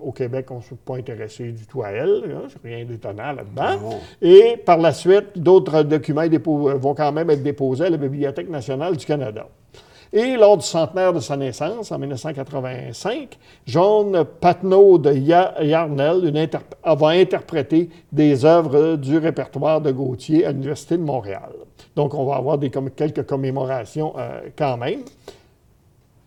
au 0.06 0.12
Québec, 0.12 0.46
on 0.50 0.58
ne 0.58 0.62
s'est 0.62 0.76
pas 0.76 0.96
intéressé 0.96 1.50
du 1.50 1.66
tout 1.66 1.82
à 1.82 1.90
elle. 1.90 2.22
C'est 2.48 2.62
rien 2.62 2.84
d'étonnant 2.84 3.32
là-dedans. 3.32 3.98
Et 4.22 4.56
par 4.64 4.78
la 4.78 4.92
suite, 4.92 5.36
d'autres 5.36 5.82
documents 5.82 6.26
vont 6.78 6.94
quand 6.94 7.10
même 7.10 7.28
être 7.30 7.42
déposés 7.42 7.86
à 7.86 7.90
la 7.90 7.96
Bibliothèque 7.96 8.48
nationale 8.48 8.96
du 8.96 9.04
Canada. 9.04 9.46
Et 10.12 10.36
lors 10.36 10.56
du 10.56 10.64
centenaire 10.64 11.12
de 11.12 11.18
sa 11.18 11.36
naissance, 11.36 11.90
en 11.90 11.98
1985, 11.98 13.36
John 13.66 14.24
Patnaud 14.40 14.98
de 14.98 15.12
Yarnell 15.12 16.48
va 16.84 17.08
interpréter 17.08 17.90
des 18.12 18.44
œuvres 18.44 18.94
du 18.94 19.18
répertoire 19.18 19.80
de 19.80 19.90
Gauthier 19.90 20.46
à 20.46 20.52
l'Université 20.52 20.96
de 20.96 21.02
Montréal. 21.02 21.50
Donc, 21.96 22.14
on 22.14 22.24
va 22.24 22.36
avoir 22.36 22.58
des, 22.58 22.70
quelques 22.70 23.26
commémorations 23.26 24.14
euh, 24.16 24.42
quand 24.56 24.76
même. 24.76 25.00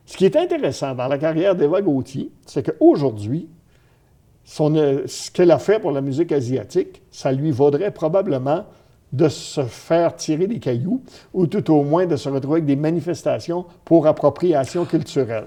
Ce 0.05 0.17
qui 0.17 0.25
est 0.25 0.35
intéressant 0.35 0.93
dans 0.95 1.07
la 1.07 1.17
carrière 1.17 1.55
d'Eva 1.55 1.81
Gauthier, 1.81 2.31
c'est 2.45 2.65
qu'aujourd'hui, 2.65 3.47
euh, 4.59 5.03
ce 5.05 5.31
qu'elle 5.31 5.51
a 5.51 5.59
fait 5.59 5.79
pour 5.79 5.91
la 5.91 6.01
musique 6.01 6.31
asiatique, 6.31 7.01
ça 7.11 7.31
lui 7.31 7.51
vaudrait 7.51 7.91
probablement 7.91 8.65
de 9.11 9.27
se 9.27 9.61
faire 9.61 10.15
tirer 10.15 10.47
des 10.47 10.59
cailloux 10.59 11.01
ou 11.33 11.47
tout 11.47 11.71
au 11.71 11.83
moins 11.83 12.05
de 12.05 12.15
se 12.15 12.29
retrouver 12.29 12.57
avec 12.57 12.65
des 12.65 12.75
manifestations 12.75 13.65
pour 13.83 14.05
appropriation 14.05 14.85
culturelle. 14.85 15.45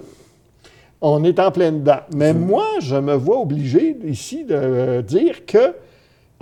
On 1.00 1.22
est 1.24 1.38
en 1.38 1.50
plein 1.50 1.72
dedans. 1.72 2.00
Mais 2.14 2.32
moi, 2.32 2.66
je 2.80 2.96
me 2.96 3.14
vois 3.14 3.38
obligé 3.38 3.96
ici 4.04 4.44
de 4.44 4.54
euh, 4.54 5.02
dire 5.02 5.46
que 5.46 5.74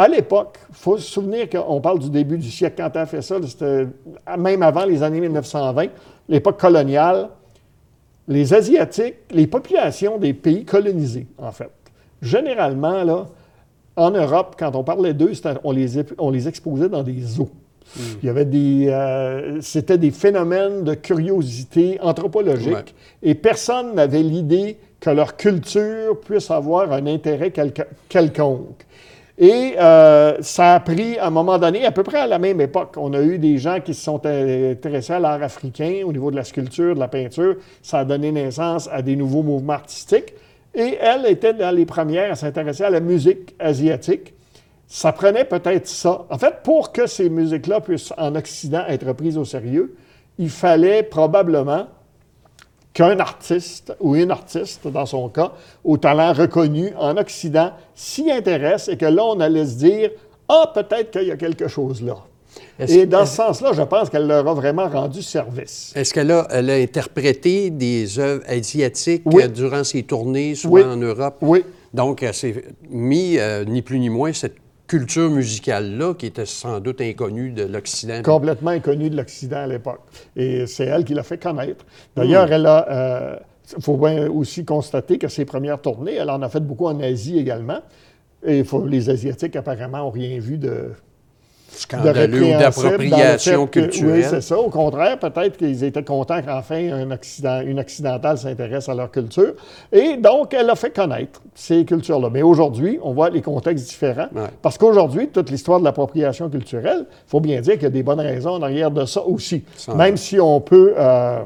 À 0.01 0.09
l'époque, 0.09 0.59
il 0.71 0.77
faut 0.77 0.97
se 0.97 1.13
souvenir 1.13 1.51
qu'on 1.51 1.79
parle 1.83 1.99
du 1.99 2.09
début 2.09 2.39
du 2.39 2.51
siècle. 2.51 2.77
Quand 2.79 2.89
tu 2.89 2.97
as 2.97 3.05
fait 3.05 3.21
ça, 3.21 3.37
même 4.39 4.63
avant 4.63 4.87
les 4.87 5.03
années 5.03 5.21
1920, 5.21 5.89
l'époque 6.27 6.59
coloniale, 6.59 7.29
les 8.27 8.55
Asiatiques, 8.55 9.17
les 9.31 9.47
populations 9.47 10.17
des 10.17 10.33
pays 10.33 10.65
colonisés, 10.65 11.27
en 11.37 11.53
fait, 11.53 11.69
généralement, 12.23 13.05
là, 13.05 13.27
en 13.97 14.11
Europe, 14.11 14.57
quand 14.59 14.75
on 14.75 14.85
parlait 14.85 15.15
d'eux, 15.15 15.33
on 15.65 15.73
les, 15.73 16.03
on 16.19 16.31
les 16.31 16.49
exposait 16.49 16.89
dans 16.89 17.03
des 17.03 17.21
zoos. 17.21 17.51
Il 18.23 18.27
y 18.27 18.29
avait 18.29 18.45
des. 18.45 18.87
Euh, 18.89 19.61
c'était 19.61 19.99
des 19.99 20.13
phénomènes 20.13 20.85
de 20.85 20.95
curiosité 20.95 21.99
anthropologique 22.01 22.95
et 23.23 23.35
personne 23.35 23.95
n'avait 23.95 24.23
l'idée 24.23 24.77
que 25.01 25.11
leur 25.11 25.37
culture 25.37 26.21
puisse 26.21 26.51
avoir 26.51 26.93
un 26.93 27.07
intérêt 27.07 27.53
quelconque. 28.09 28.87
Et 29.39 29.75
euh, 29.81 30.37
ça 30.43 30.75
a 30.75 30.81
pris, 30.81 31.19
à 31.19 31.29
un 31.29 31.31
moment 31.31 31.59
donné, 31.59 31.87
à 31.87 31.93
peu 31.93 32.03
près 32.03 32.19
à 32.19 32.27
la 32.27 32.39
même 32.39 32.61
époque, 32.61 32.95
on 32.99 33.15
a 33.15 33.23
eu 33.23 33.39
des 33.39 33.57
gens 33.57 33.81
qui 33.81 33.95
se 33.95 34.05
sont 34.05 34.21
intéressés 34.27 35.15
à 35.15 35.19
l'art 35.19 35.43
africain 35.43 36.03
au 36.05 36.13
niveau 36.13 36.31
de 36.31 36.37
la 36.37 36.45
sculpture, 36.45 36.95
de 36.95 37.01
la 37.01 37.09
peinture. 37.09 37.57
Ça 37.81 38.01
a 38.01 38.05
donné 38.05 38.31
naissance 38.33 38.89
à 38.93 39.01
des 39.01 39.17
nouveaux 39.17 39.43
mouvements 39.43 39.73
artistiques. 39.73 40.35
Et 40.75 40.99
elle 41.01 41.27
était 41.27 41.55
dans 41.55 41.75
les 41.75 41.87
premières 41.87 42.33
à 42.33 42.37
s'intéresser 42.37 42.85
à 42.85 42.91
la 42.91 43.01
musique 43.01 43.55
asiatique 43.59 44.35
ça 44.93 45.13
prenait 45.13 45.45
peut-être 45.45 45.87
ça. 45.87 46.27
En 46.31 46.37
fait, 46.37 46.65
pour 46.65 46.91
que 46.91 47.07
ces 47.07 47.31
musiques-là 47.31 47.81
puissent 47.81 48.13
en 48.19 48.35
Occident 48.35 48.83
être 48.89 49.13
prises 49.13 49.39
au 49.39 49.45
sérieux, 49.45 49.95
il 50.37 50.51
fallait 50.51 51.05
probablement 51.05 51.87
qu'un 52.93 53.21
artiste 53.21 53.95
ou 54.01 54.17
une 54.17 54.33
artiste, 54.33 54.89
dans 54.89 55.07
son 55.07 55.29
cas, 55.29 55.53
au 55.85 55.97
talent 55.97 56.33
reconnu 56.33 56.93
en 56.99 57.17
Occident, 57.17 57.71
s'y 57.95 58.33
intéresse 58.33 58.89
et 58.89 58.97
que 58.97 59.07
là, 59.07 59.25
on 59.25 59.39
allait 59.39 59.67
se 59.67 59.79
dire 59.79 60.11
Ah, 60.49 60.73
peut-être 60.75 61.13
qu'il 61.13 61.29
y 61.29 61.31
a 61.31 61.37
quelque 61.37 61.69
chose 61.69 62.03
là. 62.03 62.17
Et 62.79 63.07
dans 63.07 63.27
ce 63.27 63.37
sens-là, 63.37 63.73
je 63.73 63.83
pense 63.83 64.11
qu'elle 64.11 64.27
leur 64.27 64.47
a 64.47 64.55
vraiment 64.55 64.89
rendu 64.89 65.23
service. 65.23 65.93
Est-ce 65.95 66.15
qu'elle 66.15 66.31
a, 66.31 66.47
elle 66.51 66.71
a 66.71 66.75
interprété 66.75 67.71
des 67.71 68.19
œuvres 68.19 68.43
asiatiques 68.49 69.23
euh, 69.27 69.49
durant 69.49 69.85
ses 69.85 70.03
tournées, 70.03 70.55
souvent 70.55 70.93
en 70.93 70.97
Europe? 70.97 71.37
Oui. 71.43 71.65
Donc, 71.93 72.23
elle 72.23 72.35
s'est 72.35 72.65
mis, 72.89 73.39
euh, 73.39 73.65
ni 73.65 73.83
plus 73.83 73.99
ni 73.99 74.09
moins, 74.09 74.33
cette 74.33 74.57
culture 74.87 75.31
musicale-là, 75.31 76.15
qui 76.15 76.27
était 76.27 76.47
sans 76.47 76.81
doute 76.81 77.01
inconnue 77.01 77.53
de 77.53 77.65
l'Occident. 77.65 78.23
Complètement 78.23 78.71
inconnue 78.71 79.11
de 79.11 79.17
l'Occident 79.17 79.59
à 79.59 79.67
l'époque. 79.67 80.01
Et 80.35 80.67
c'est 80.67 80.87
elle 80.87 81.05
qui 81.05 81.15
l'a 81.15 81.23
fait 81.23 81.41
connaître. 81.41 81.85
D'ailleurs, 82.17 82.49
hmm. 82.49 82.53
elle 82.53 82.67
a. 82.67 82.87
Il 83.73 83.77
euh, 83.77 83.81
faut 83.81 83.97
bien 83.97 84.29
aussi 84.29 84.65
constater 84.65 85.19
que 85.19 85.29
ses 85.29 85.45
premières 85.45 85.81
tournées, 85.81 86.17
elle 86.17 86.31
en 86.31 86.43
a 86.43 86.49
fait 86.49 86.61
beaucoup 86.61 86.87
en 86.87 86.99
Asie 87.01 87.39
également. 87.39 87.81
Et 88.45 88.65
les 88.87 89.11
Asiatiques, 89.11 89.55
apparemment, 89.55 89.99
n'ont 89.99 90.11
rien 90.11 90.39
vu 90.41 90.57
de, 90.57 90.93
scandaleux 91.73 92.43
ou 92.43 92.59
d'appropriation 92.59 93.67
culturelle. 93.67 94.13
oui, 94.17 94.25
c'est 94.29 94.41
ça. 94.41 94.59
Au 94.59 94.69
contraire, 94.69 95.19
peut-être 95.19 95.57
qu'ils 95.57 95.85
étaient 95.85 96.03
contents 96.03 96.43
qu'enfin 96.43 96.93
un 96.93 97.11
Occident, 97.11 97.61
une 97.61 97.81
occidentale 97.81 98.39
s'intéresse 98.39 98.89
à 98.89 98.95
leur 98.95 99.11
culture. 99.11 99.55
Et 99.93 100.17
donc, 100.17 100.55
elle 100.55 100.71
a 100.71 100.75
fait 100.75 100.91
connaître 100.91 101.41
ces 101.55 101.85
cultures-là. 101.85 102.29
Mais 102.31 102.43
aujourd'hui, 102.43 102.99
on 103.03 103.13
voit 103.13 103.31
les 103.31 103.43
contextes 103.43 103.89
différents. 103.89 104.29
Parce 104.63 104.79
qu'aujourd'hui, 104.79 105.29
toute 105.29 105.51
l'histoire 105.51 105.81
de 105.81 105.85
l'appropriation 105.85 106.49
culturelle, 106.49 107.07
il 107.09 107.31
faut 107.31 107.41
bien 107.41 107.61
dire 107.61 107.75
qu'il 107.75 107.85
y 107.85 107.87
a 107.87 107.91
des 107.91 108.03
bonnes 108.03 108.21
raisons 108.21 108.51
en 108.51 108.63
arrière 108.63 108.91
de 108.91 109.05
ça 109.05 109.23
aussi. 109.23 109.65
Même 109.95 110.17
si 110.17 110.41
on 110.41 110.61
peut 110.61 110.95
euh, 110.97 111.41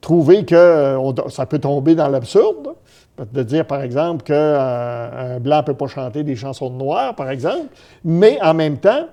trouver 0.00 0.44
que 0.44 0.54
euh, 0.54 1.28
ça 1.28 1.46
peut 1.46 1.58
tomber 1.58 1.94
dans 1.94 2.08
l'absurde 2.08 2.74
de 3.32 3.42
dire, 3.42 3.66
par 3.66 3.82
exemple, 3.82 4.24
qu'un 4.24 4.34
euh, 4.34 5.38
blanc 5.38 5.58
ne 5.58 5.62
peut 5.62 5.74
pas 5.74 5.88
chanter 5.88 6.22
des 6.22 6.36
chansons 6.36 6.70
de 6.70 6.76
noirs, 6.76 7.14
par 7.14 7.30
exemple, 7.30 7.66
mais 8.04 8.38
en 8.42 8.54
même 8.54 8.78
temps, 8.78 9.06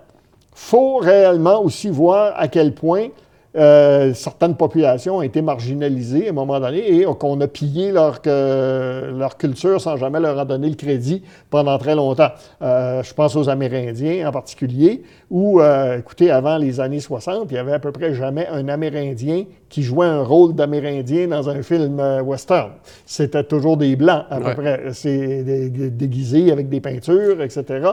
faut 0.58 0.98
réellement 0.98 1.62
aussi 1.62 1.88
voir 1.88 2.34
à 2.36 2.48
quel 2.48 2.74
point 2.74 3.10
euh, 3.56 4.14
certaines 4.16 4.56
populations 4.56 5.18
ont 5.18 5.22
été 5.22 5.42
marginalisées 5.42 6.28
à 6.28 6.30
un 6.32 6.34
moment 6.34 6.60
donné 6.60 7.02
et 7.02 7.06
qu'on 7.06 7.40
a 7.42 7.48
pillé 7.48 7.92
leur, 7.92 8.20
leur, 8.26 9.38
culture 9.38 9.80
sans 9.80 9.98
jamais 9.98 10.20
leur 10.20 10.38
en 10.40 10.46
donner 10.46 10.70
le 10.70 10.76
crédit 10.76 11.22
pendant 11.52 11.78
très 11.78 11.96
longtemps. 11.96 12.32
Euh, 12.64 13.04
je 13.04 13.14
pense 13.14 13.36
aux 13.36 13.50
Amérindiens 13.50 14.28
en 14.28 14.32
particulier, 14.32 15.04
où, 15.30 15.62
euh, 15.62 16.00
écoutez, 16.00 16.32
avant 16.32 16.58
les 16.58 16.80
années 16.80 17.00
60, 17.00 17.50
il 17.50 17.54
n'y 17.54 17.60
avait 17.60 17.74
à 17.74 17.80
peu 17.80 17.92
près 17.92 18.16
jamais 18.16 18.48
un 18.48 18.68
Amérindien 18.68 19.46
qui 19.70 19.84
jouait 19.84 20.08
un 20.08 20.24
rôle 20.24 20.54
d'Amérindien 20.54 21.28
dans 21.28 21.50
un 21.50 21.62
film 21.62 22.00
western. 22.24 22.72
C'était 23.06 23.44
toujours 23.44 23.78
des 23.78 23.96
Blancs, 23.96 24.26
à 24.30 24.40
peu 24.40 24.54
près. 24.54 24.82
C'est 24.94 25.44
déguisés 25.90 26.52
avec 26.52 26.70
des 26.70 26.80
peintures, 26.80 27.42
etc. 27.42 27.92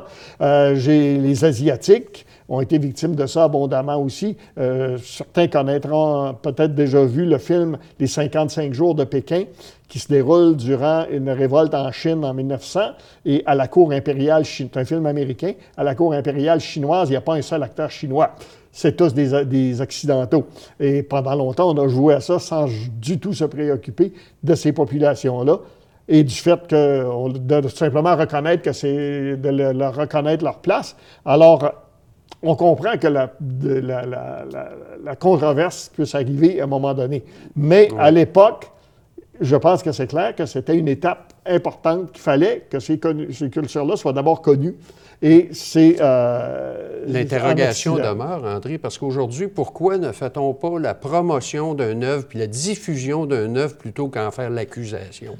J'ai 0.74 1.18
les 1.18 1.44
Asiatiques 1.44 2.26
ont 2.48 2.60
été 2.60 2.78
victimes 2.78 3.14
de 3.14 3.26
ça 3.26 3.44
abondamment 3.44 3.96
aussi. 3.96 4.36
Euh, 4.58 4.98
certains 4.98 5.48
connaîtront 5.48 6.34
peut-être 6.34 6.74
déjà 6.74 7.04
vu 7.04 7.24
le 7.24 7.38
film 7.38 7.78
Les 7.98 8.06
55 8.06 8.72
jours 8.72 8.94
de 8.94 9.04
Pékin, 9.04 9.44
qui 9.88 9.98
se 9.98 10.08
déroule 10.08 10.56
durant 10.56 11.06
une 11.10 11.30
révolte 11.30 11.74
en 11.74 11.90
Chine 11.92 12.24
en 12.24 12.34
1900 12.34 12.80
et 13.26 13.42
à 13.46 13.54
la 13.54 13.68
cour 13.68 13.92
impériale, 13.92 14.44
c'est 14.44 14.76
un 14.76 14.84
film 14.84 15.06
américain, 15.06 15.52
à 15.76 15.84
la 15.84 15.94
cour 15.94 16.12
impériale 16.12 16.60
chinoise, 16.60 17.08
il 17.08 17.12
n'y 17.12 17.16
a 17.16 17.22
pas 17.22 17.34
un 17.34 17.42
seul 17.42 17.62
acteur 17.62 17.90
chinois. 17.90 18.34
C'est 18.76 18.96
tous 18.96 19.14
des, 19.14 19.44
des, 19.44 19.80
Occidentaux. 19.80 20.46
Et 20.80 21.04
pendant 21.04 21.36
longtemps, 21.36 21.70
on 21.70 21.80
a 21.80 21.86
joué 21.86 22.14
à 22.14 22.20
ça 22.20 22.40
sans 22.40 22.66
du 23.00 23.20
tout 23.20 23.32
se 23.32 23.44
préoccuper 23.44 24.12
de 24.42 24.54
ces 24.56 24.72
populations-là 24.72 25.60
et 26.08 26.24
du 26.24 26.34
fait 26.34 26.66
que, 26.66 27.38
de 27.38 27.68
simplement 27.68 28.16
reconnaître 28.16 28.62
que 28.62 28.72
c'est 28.72 29.36
de 29.36 29.48
leur 29.48 29.94
reconnaître 29.94 30.42
leur 30.42 30.58
place. 30.58 30.96
Alors, 31.24 31.72
on 32.42 32.56
comprend 32.56 32.98
que 32.98 33.06
la, 33.06 33.30
controverse 35.20 35.90
puisse 35.94 36.14
arriver 36.16 36.60
à 36.60 36.64
un 36.64 36.66
moment 36.66 36.94
donné. 36.94 37.22
Mais 37.54 37.88
à 37.96 38.10
l'époque, 38.10 38.70
je 39.40 39.54
pense 39.54 39.84
que 39.84 39.92
c'est 39.92 40.08
clair 40.08 40.34
que 40.34 40.46
c'était 40.46 40.76
une 40.76 40.88
étape 40.88 41.32
importante 41.46 42.12
qu'il 42.12 42.22
fallait 42.22 42.66
que 42.70 42.80
ces, 42.80 42.98
cultures-là 42.98 43.96
soient 43.96 44.12
d'abord 44.12 44.42
connues. 44.42 44.74
Et 45.22 45.48
c'est. 45.52 45.96
Euh, 46.00 47.04
L'interrogation 47.06 47.96
demeure, 47.96 48.44
André, 48.44 48.78
parce 48.78 48.98
qu'aujourd'hui, 48.98 49.48
pourquoi 49.48 49.98
ne 49.98 50.12
fait-on 50.12 50.52
pas 50.54 50.78
la 50.78 50.94
promotion 50.94 51.74
d'un 51.74 52.02
œuvre 52.02 52.26
puis 52.26 52.38
la 52.38 52.46
diffusion 52.46 53.26
d'un 53.26 53.54
œuvre 53.56 53.76
plutôt 53.76 54.08
qu'en 54.08 54.30
faire 54.30 54.50
l'accusation? 54.50 55.36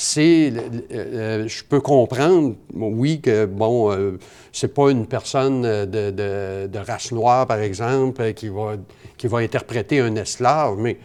c'est, 0.00 0.52
euh, 0.92 1.48
je 1.48 1.64
peux 1.64 1.80
comprendre, 1.80 2.54
oui, 2.72 3.20
que, 3.20 3.46
bon, 3.46 3.90
euh, 3.90 4.16
c'est 4.52 4.72
pas 4.72 4.92
une 4.92 5.06
personne 5.06 5.62
de, 5.62 6.78
race 6.78 7.10
noire, 7.10 7.48
par 7.48 7.58
exemple, 7.58 8.32
qui 8.34 8.48
va, 8.48 8.76
qui 9.16 9.26
va 9.26 9.38
interpréter 9.38 9.98
un 9.98 10.14
esclave, 10.14 10.76
mais 10.78 10.98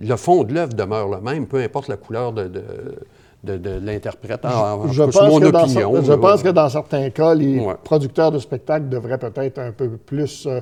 le 0.00 0.16
fond 0.16 0.42
de 0.42 0.52
l'œuvre 0.52 0.74
demeure 0.74 1.08
le 1.08 1.20
même, 1.20 1.46
peu 1.46 1.58
importe 1.58 1.86
la 1.86 1.96
couleur 1.96 2.32
de, 2.32 2.48
de, 2.48 2.64
l'interprète. 3.44 4.40
je, 4.90 5.02
pense 5.02 5.16
mon 5.16 5.42
opinion. 5.42 6.02
je 6.02 6.12
pense 6.12 6.42
que 6.42 6.48
dans 6.48 6.68
certains 6.68 7.10
cas, 7.10 7.34
les 7.34 7.66
producteurs 7.82 8.30
de 8.30 8.38
spectacles 8.38 8.88
devraient 8.88 9.18
peut-être 9.18 9.58
un 9.58 9.72
peu 9.72 9.88
plus, 9.90 10.46
euh, 10.46 10.60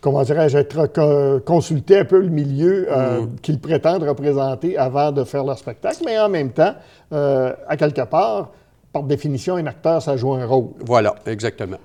comment 0.00 0.22
dirais-je, 0.22 0.58
être 0.58 1.40
consultés 1.44 1.98
un 1.98 2.04
peu 2.04 2.20
le 2.20 2.28
milieu 2.28 2.86
euh, 2.90 3.22
mm. 3.22 3.36
qu'ils 3.42 3.58
prétendent 3.58 4.04
représenter 4.04 4.76
avant 4.78 5.12
de 5.12 5.24
faire 5.24 5.44
leur 5.44 5.58
spectacle, 5.58 5.98
mais 6.04 6.18
en 6.18 6.28
même 6.28 6.50
temps, 6.50 6.74
euh, 7.12 7.52
à 7.66 7.76
quelque 7.76 8.02
part, 8.02 8.50
par 8.92 9.02
définition, 9.02 9.56
un 9.56 9.66
acteur, 9.66 10.00
ça 10.02 10.16
joue 10.16 10.32
un 10.34 10.46
rôle. 10.46 10.68
Voilà, 10.84 11.14
exactement. 11.26 11.78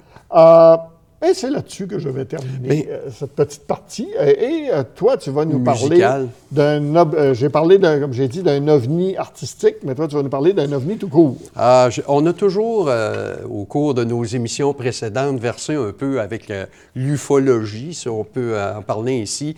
Et 1.24 1.34
c'est 1.34 1.50
là-dessus 1.50 1.88
que 1.88 1.98
je 1.98 2.10
vais 2.10 2.26
terminer 2.26 2.88
euh, 2.90 3.10
cette 3.10 3.32
petite 3.32 3.66
partie. 3.66 4.08
Euh, 4.20 4.26
et 4.26 4.70
euh, 4.70 4.84
toi, 4.96 5.16
tu 5.16 5.32
vas 5.32 5.46
nous 5.46 5.60
parler 5.60 6.06
d'un... 6.52 7.34
j'ai 7.34 7.50
parlé, 7.50 7.80
comme 7.80 8.12
j'ai 8.12 8.28
dit, 8.28 8.44
d'un 8.44 8.68
ovni 8.68 9.16
artistique, 9.16 9.78
mais 9.84 9.96
toi, 9.96 10.10
tu 10.10 10.16
vas 10.16 10.24
nous 10.24 10.30
parler 10.30 10.52
d'un 10.52 10.72
ovni 10.74 10.98
tout 10.98 11.08
court. 11.08 11.38
Ah, 11.56 11.88
on 12.10 12.26
a 12.26 12.34
toujours, 12.34 12.92
au 13.50 13.64
cours 13.64 13.94
de 13.94 14.04
nos 14.04 14.24
émissions 14.26 14.74
précédentes, 14.74 15.40
versé 15.40 15.76
un 15.76 15.92
peu 15.92 16.20
avec 16.20 16.52
l'ufologie, 16.96 17.94
si 17.94 18.10
on 18.10 18.24
peut 18.24 18.58
en 18.60 18.82
parler 18.82 19.18
ici. 19.18 19.56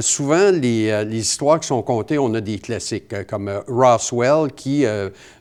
souvent, 0.00 0.50
les, 0.52 1.04
les, 1.04 1.18
histoires 1.18 1.60
qui 1.60 1.66
sont 1.66 1.82
contées, 1.82 2.18
on 2.18 2.32
a 2.34 2.40
des 2.40 2.58
classiques, 2.58 3.26
comme 3.26 3.50
Roswell, 3.68 4.52
qui, 4.54 4.84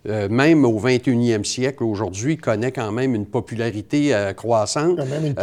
même 0.05 0.65
au 0.65 0.79
21e 0.79 1.43
siècle, 1.43 1.83
aujourd'hui, 1.83 2.37
connaît 2.37 2.71
quand 2.71 2.91
même 2.91 3.15
une 3.15 3.25
popularité 3.25 4.13
croissante. 4.35 4.97
Quand 4.97 5.05
même 5.05 5.25
une 5.25 5.35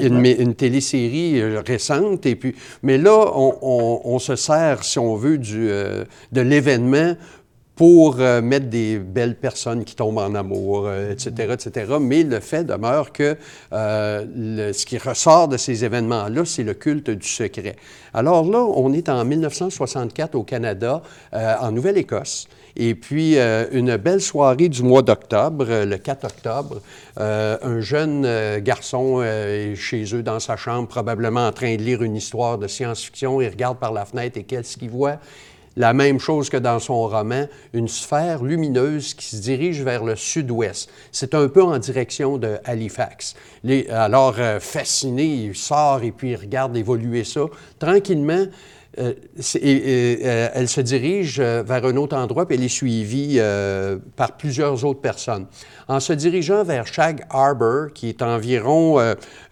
Une, 0.00 0.24
une, 0.24 0.54
télésérie 0.54 1.40
euh, 1.40 1.62
récente. 1.66 2.26
Et 2.26 2.36
puis, 2.36 2.54
mais 2.82 2.98
là, 2.98 3.30
on, 3.34 4.18
se 4.18 4.36
sert, 4.36 4.84
si 4.84 4.98
on 4.98 5.16
veut, 5.16 5.38
du, 5.38 5.68
euh, 5.70 6.04
de 6.32 6.40
l'événement 6.40 7.14
pour 7.74 8.16
euh, 8.20 8.40
mettre 8.40 8.66
des 8.66 8.98
belles 8.98 9.36
personnes 9.36 9.84
qui 9.84 9.94
tombent 9.94 10.18
en 10.18 10.34
amour, 10.34 10.90
etc., 10.90 11.52
etc. 11.52 11.94
Mais 12.00 12.22
le 12.22 12.40
fait 12.40 12.64
demeure 12.64 13.12
que 13.12 13.36
ce 13.70 14.86
qui 14.86 14.96
ressort 14.96 15.48
de 15.48 15.58
ces 15.58 15.84
événements-là, 15.84 16.44
c'est 16.44 16.62
le 16.62 16.74
culte 16.74 17.10
du 17.10 17.28
secret. 17.28 17.76
Alors 18.14 18.50
là, 18.50 18.62
on 18.62 18.92
est 18.94 19.08
en 19.10 19.24
1964 19.24 20.34
au 20.36 20.42
Canada, 20.42 21.02
en 21.32 21.70
Nouvelle-Écosse. 21.70 22.48
Et 22.76 22.94
puis, 22.94 23.38
une 23.38 23.96
belle 23.96 24.20
soirée 24.20 24.68
du 24.68 24.82
mois 24.82 25.02
d'octobre, 25.02 25.66
le 25.66 25.96
4 25.96 26.24
octobre, 26.24 26.80
un 27.16 27.80
jeune 27.80 28.58
garçon 28.58 29.22
est 29.22 29.74
chez 29.74 30.04
eux 30.14 30.22
dans 30.22 30.40
sa 30.40 30.56
chambre, 30.56 30.86
probablement 30.86 31.46
en 31.46 31.52
train 31.52 31.76
de 31.76 31.82
lire 31.82 32.02
une 32.02 32.16
histoire 32.16 32.58
de 32.58 32.66
science-fiction. 32.66 33.40
Il 33.40 33.48
regarde 33.48 33.78
par 33.78 33.92
la 33.92 34.04
fenêtre 34.04 34.38
et 34.38 34.44
qu'est-ce 34.44 34.76
qu'il 34.76 34.90
voit? 34.90 35.18
La 35.78 35.92
même 35.92 36.18
chose 36.18 36.48
que 36.48 36.56
dans 36.56 36.78
son 36.78 37.06
roman, 37.06 37.46
une 37.74 37.88
sphère 37.88 38.42
lumineuse 38.42 39.12
qui 39.12 39.26
se 39.26 39.42
dirige 39.42 39.82
vers 39.82 40.04
le 40.04 40.16
sud-ouest. 40.16 40.88
C'est 41.12 41.34
un 41.34 41.48
peu 41.48 41.62
en 41.62 41.76
direction 41.78 42.38
de 42.38 42.56
Halifax. 42.64 43.34
alors, 43.90 44.36
euh, 44.38 44.58
fasciné, 44.58 45.24
il 45.24 45.54
sort 45.54 46.02
et 46.02 46.12
puis 46.12 46.30
il 46.30 46.36
regarde 46.36 46.74
évoluer 46.78 47.24
ça. 47.24 47.42
Tranquillement, 47.78 48.46
euh, 48.98 49.12
euh, 49.54 50.48
elle 50.54 50.68
se 50.68 50.80
dirige 50.80 51.40
vers 51.40 51.84
un 51.84 51.96
autre 51.96 52.16
endroit, 52.16 52.46
puis 52.46 52.56
elle 52.56 52.64
est 52.64 52.68
suivie 52.68 53.38
par 54.16 54.36
plusieurs 54.36 54.84
autres 54.84 55.00
personnes. 55.00 55.46
En 55.88 56.00
se 56.00 56.12
dirigeant 56.12 56.64
vers 56.64 56.86
Shag 56.86 57.24
Harbor, 57.30 57.92
qui 57.94 58.08
est 58.08 58.22
environ 58.22 59.00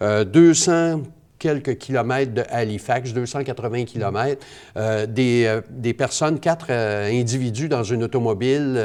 200 0.01 1.01
quelques 1.45 1.77
kilomètres 1.77 2.33
de 2.33 2.43
Halifax, 2.49 3.13
280 3.13 3.85
kilomètres, 3.85 4.45
euh, 4.77 5.05
des, 5.05 5.45
euh, 5.45 5.61
des, 5.69 5.93
personnes, 5.93 6.39
quatre 6.39 6.67
euh, 6.69 7.07
individus 7.07 7.69
dans 7.69 7.83
une 7.83 8.03
automobile 8.03 8.81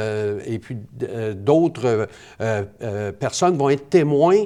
et 0.47 0.59
puis 0.59 0.76
d'autres 1.35 2.09
personnes 3.19 3.57
vont 3.57 3.71
être 3.71 3.88
témoins 3.88 4.45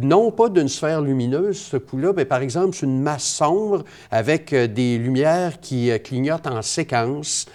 non 0.00 0.30
pas 0.30 0.48
d'une 0.48 0.68
sphère 0.68 1.00
lumineuse, 1.00 1.58
ce 1.58 1.76
coup-là, 1.76 2.12
mais 2.16 2.24
par 2.24 2.40
exemple, 2.40 2.74
c'est 2.74 2.86
une 2.86 3.02
masse 3.02 3.24
sombre 3.24 3.84
avec 4.10 4.54
des 4.54 4.98
lumières 4.98 5.60
qui 5.60 5.90
clignotent 6.00 6.46
en 6.46 6.62
séquence. 6.62 7.46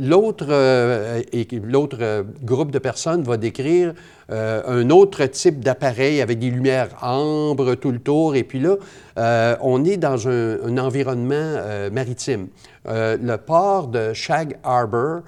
l'autre, 0.00 0.46
l'autre 1.64 2.24
groupe 2.42 2.70
de 2.70 2.78
personnes 2.78 3.22
va 3.22 3.36
décrire 3.36 3.94
euh, 4.32 4.62
un 4.66 4.88
autre 4.90 5.26
type 5.26 5.60
d'appareil 5.60 6.22
avec 6.22 6.38
des 6.38 6.50
lumières 6.50 6.88
ambre 7.02 7.74
tout 7.74 7.90
le 7.90 7.98
tour. 7.98 8.34
Et 8.34 8.44
puis 8.44 8.60
là, 8.60 8.76
euh, 9.18 9.56
on 9.60 9.84
est 9.84 9.98
dans 9.98 10.28
un, 10.28 10.78
environnement 10.78 11.34
euh, 11.34 11.90
maritime. 11.90 12.48
le 12.86 13.36
port 13.36 13.88
de 13.88 14.12
Shag 14.12 14.56
Harbor, 14.64 15.20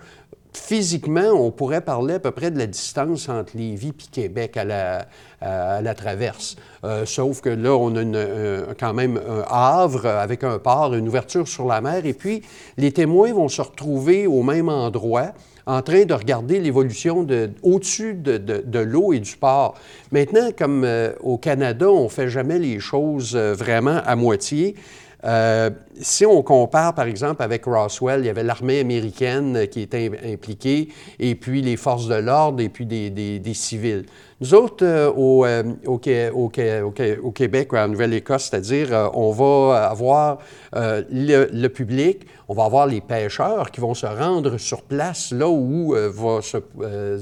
physiquement, 0.56 1.30
on 1.32 1.50
pourrait 1.50 1.80
parler 1.80 2.14
à 2.14 2.18
peu 2.20 2.30
près 2.30 2.50
de 2.50 2.58
la 2.58 2.66
distance 2.66 3.28
entre 3.28 3.56
Lévis 3.56 3.88
et 3.88 4.10
Québec 4.10 4.56
à 4.56 4.64
la, 4.64 5.94
traverse. 5.94 6.56
sauf 7.04 7.40
que 7.40 7.50
là, 7.50 7.76
on 7.76 7.94
a 7.96 8.74
quand 8.78 8.94
même 8.94 9.20
un 9.28 9.44
havre 9.48 10.06
avec 10.06 10.44
un 10.44 10.58
port, 10.58 10.94
une 10.94 11.08
ouverture 11.08 11.46
sur 11.48 11.66
la 11.66 11.80
mer. 11.80 12.06
Et 12.06 12.14
puis, 12.14 12.42
les 12.76 12.92
témoins 12.92 13.32
vont 13.32 13.48
se 13.48 13.62
retrouver 13.62 14.26
au 14.26 14.42
même 14.42 14.68
endroit 14.68 15.32
en 15.66 15.82
train 15.82 16.04
de 16.04 16.14
regarder 16.14 16.60
l'évolution 16.60 17.26
au-dessus 17.62 18.14
de, 18.14 18.78
l'eau 18.78 19.12
et 19.12 19.20
du 19.20 19.36
port. 19.36 19.74
Maintenant, 20.12 20.50
comme 20.56 20.84
euh, 20.84 21.12
au 21.20 21.38
Canada, 21.38 21.90
on 21.90 22.04
ne 22.04 22.08
fait 22.08 22.28
jamais 22.28 22.58
les 22.58 22.80
choses 22.80 23.34
euh, 23.34 23.54
vraiment 23.54 24.00
à 24.04 24.16
moitié, 24.16 24.74
euh, 25.24 25.70
si 26.00 26.26
on 26.26 26.42
compare, 26.42 26.94
par 26.94 27.06
exemple, 27.06 27.42
avec 27.42 27.64
Roswell, 27.64 28.20
il 28.20 28.26
y 28.26 28.28
avait 28.28 28.42
l'armée 28.42 28.80
américaine 28.80 29.66
qui 29.68 29.80
était 29.80 30.10
impliquée, 30.24 30.88
et 31.18 31.34
puis 31.34 31.62
les 31.62 31.76
forces 31.76 32.08
de 32.08 32.16
l'ordre, 32.16 32.60
et 32.60 32.68
puis 32.68 32.84
des, 32.84 33.54
civils. 33.54 34.04
Nous 34.40 34.52
autres, 34.52 34.84
euh, 34.84 35.10
au, 35.10 35.46
euh, 35.46 37.30
Québec, 37.34 37.72
en 37.72 37.88
Nouvelle-Écosse, 37.88 38.50
c'est-à-dire, 38.50 39.10
on 39.14 39.30
va 39.30 39.86
avoir 39.86 40.38
le, 40.74 41.68
public, 41.68 42.26
on 42.48 42.54
va 42.54 42.64
avoir 42.64 42.86
les 42.86 43.00
pêcheurs 43.00 43.70
qui 43.70 43.80
vont 43.80 43.94
se 43.94 44.06
rendre 44.06 44.58
sur 44.58 44.82
place, 44.82 45.32
là 45.32 45.48
où 45.48 45.94
va 45.94 46.42
se 46.42 46.58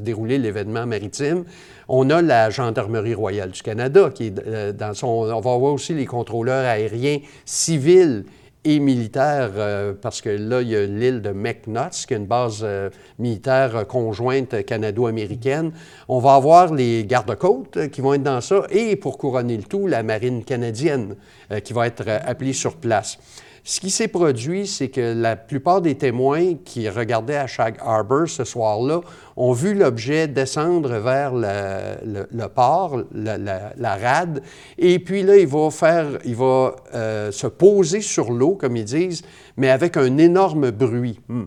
dérouler 0.01 0.39
l'événement 0.39 0.87
maritime. 0.87 1.45
On 1.89 2.11
a 2.11 2.23
la 2.23 2.51
Gendarmerie 2.51 3.15
royale 3.15 3.51
du 3.51 3.63
Canada 3.63 4.11
qui 4.15 4.29
est 4.29 4.47
euh, 4.47 4.73
dans 4.73 4.95
son... 4.95 5.07
On 5.07 5.41
va 5.41 5.53
avoir 5.53 5.73
aussi 5.73 5.95
les 5.95 6.07
contrôleurs 6.07 6.65
aériens 6.65 7.19
civils 7.45 8.25
et 8.65 8.79
militaires, 8.79 9.51
euh, 9.57 9.93
parce 10.01 10.21
que 10.21 10.29
là, 10.29 10.63
il 10.63 10.69
y 10.69 10.77
a 10.77 10.87
l'île 10.87 11.21
de 11.21 11.31
McNutt, 11.31 11.91
qui 12.07 12.15
est 12.15 12.17
une 12.17 12.27
base 12.27 12.61
euh, 12.63 12.91
militaire 13.19 13.87
conjointe 13.89 14.65
canado-américaine. 14.65 15.73
On 16.09 16.21
va 16.21 16.35
avoir 16.35 16.73
les 16.73 17.05
gardes-côtes 17.05 17.89
qui 17.91 18.01
vont 18.01 18.15
être 18.15 18.23
dans 18.23 18.41
ça, 18.41 18.63
et 18.71 18.95
pour 18.95 19.19
couronner 19.19 19.57
le 19.57 19.65
tout, 19.65 19.89
la 19.89 20.05
marine 20.05 20.45
canadienne 20.45 21.17
qui 21.65 21.73
va 21.73 21.89
être 21.89 22.05
appelée 22.09 22.53
sur 22.53 22.77
place. 22.77 23.19
Ce 23.65 23.79
qui 23.79 23.91
s'est 23.91 24.09
produit, 24.09 24.67
c'est 24.67 24.89
que 24.89 25.15
la 25.15 25.37
plupart 25.37 25.81
des 25.81 25.95
témoins 25.95 26.55
qui 26.65 26.89
regardaient 26.89 27.37
à 27.37 27.47
Shag 27.47 27.77
Harbor 27.81 28.29
ce 28.29 28.43
soir-là 28.43 29.03
ont 29.37 29.53
vu 29.53 29.75
l'objet 29.75 30.27
descendre 30.27 30.99
vers 30.99 31.33
le, 31.33 32.47
port, 32.49 33.03
la, 33.15 33.97
rade, 33.97 34.43
et 34.79 34.99
puis 34.99 35.23
là, 35.23 35.37
il 35.37 35.47
va 35.47 35.71
faire, 35.71 36.19
il 36.25 36.35
va 36.35 36.75
euh, 36.95 37.31
se 37.31 37.47
poser 37.47 38.01
sur 38.01 38.33
l'eau, 38.33 38.57
comme 38.57 38.77
ils 38.77 38.85
disent, 38.85 39.23
mais 39.57 39.71
avec 39.71 39.97
un 39.97 40.19
énorme 40.19 40.73
bruit. 40.73 41.21
Hmm 41.29 41.45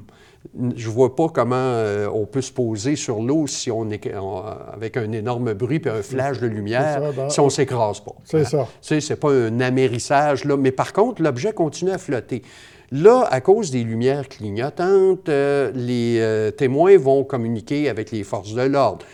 je 0.75 0.87
ne 0.87 0.93
vois 0.93 1.15
pas 1.15 1.27
comment 1.29 1.55
euh, 1.55 2.07
on 2.13 2.25
peut 2.25 2.41
se 2.41 2.51
poser 2.51 2.95
sur 2.95 3.21
l'eau 3.21 3.47
si 3.47 3.71
on 3.71 3.89
est 3.89 4.09
avec 4.71 4.97
un 4.97 5.11
énorme 5.11 5.53
bruit 5.53 5.81
et 5.85 5.89
un 5.89 6.01
flash 6.01 6.39
de 6.39 6.47
lumière, 6.47 7.11
ben, 7.15 7.29
si 7.29 7.39
on 7.39 7.45
ne 7.45 7.49
s'écrase 7.49 7.99
pas. 7.99 8.15
C'est 8.23 8.45
ça. 8.45 8.67
Tu 8.81 8.87
sais, 8.87 9.01
c'est 9.01 9.15
pas 9.15 9.31
un 9.31 9.59
amérissage, 9.59 10.45
là. 10.45 10.57
Mais 10.57 10.71
par 10.71 10.93
contre, 10.93 11.21
l'objet 11.21 11.53
continue 11.53 11.91
à 11.91 11.97
flotter. 11.97 12.41
Là, 12.95 13.27
à 13.29 13.41
cause 13.41 13.71
des 13.71 13.83
lumières 13.83 14.29
clignotantes, 14.29 15.27
euh, 15.27 15.69
les 15.75 16.19
euh, 16.21 16.49
témoins 16.49 16.97
vont 16.97 17.25
communiquer 17.25 17.89
avec 17.89 18.09
les 18.09 18.23
forces 18.23 18.53
de 18.53 18.61
l'ordre. 18.61 19.05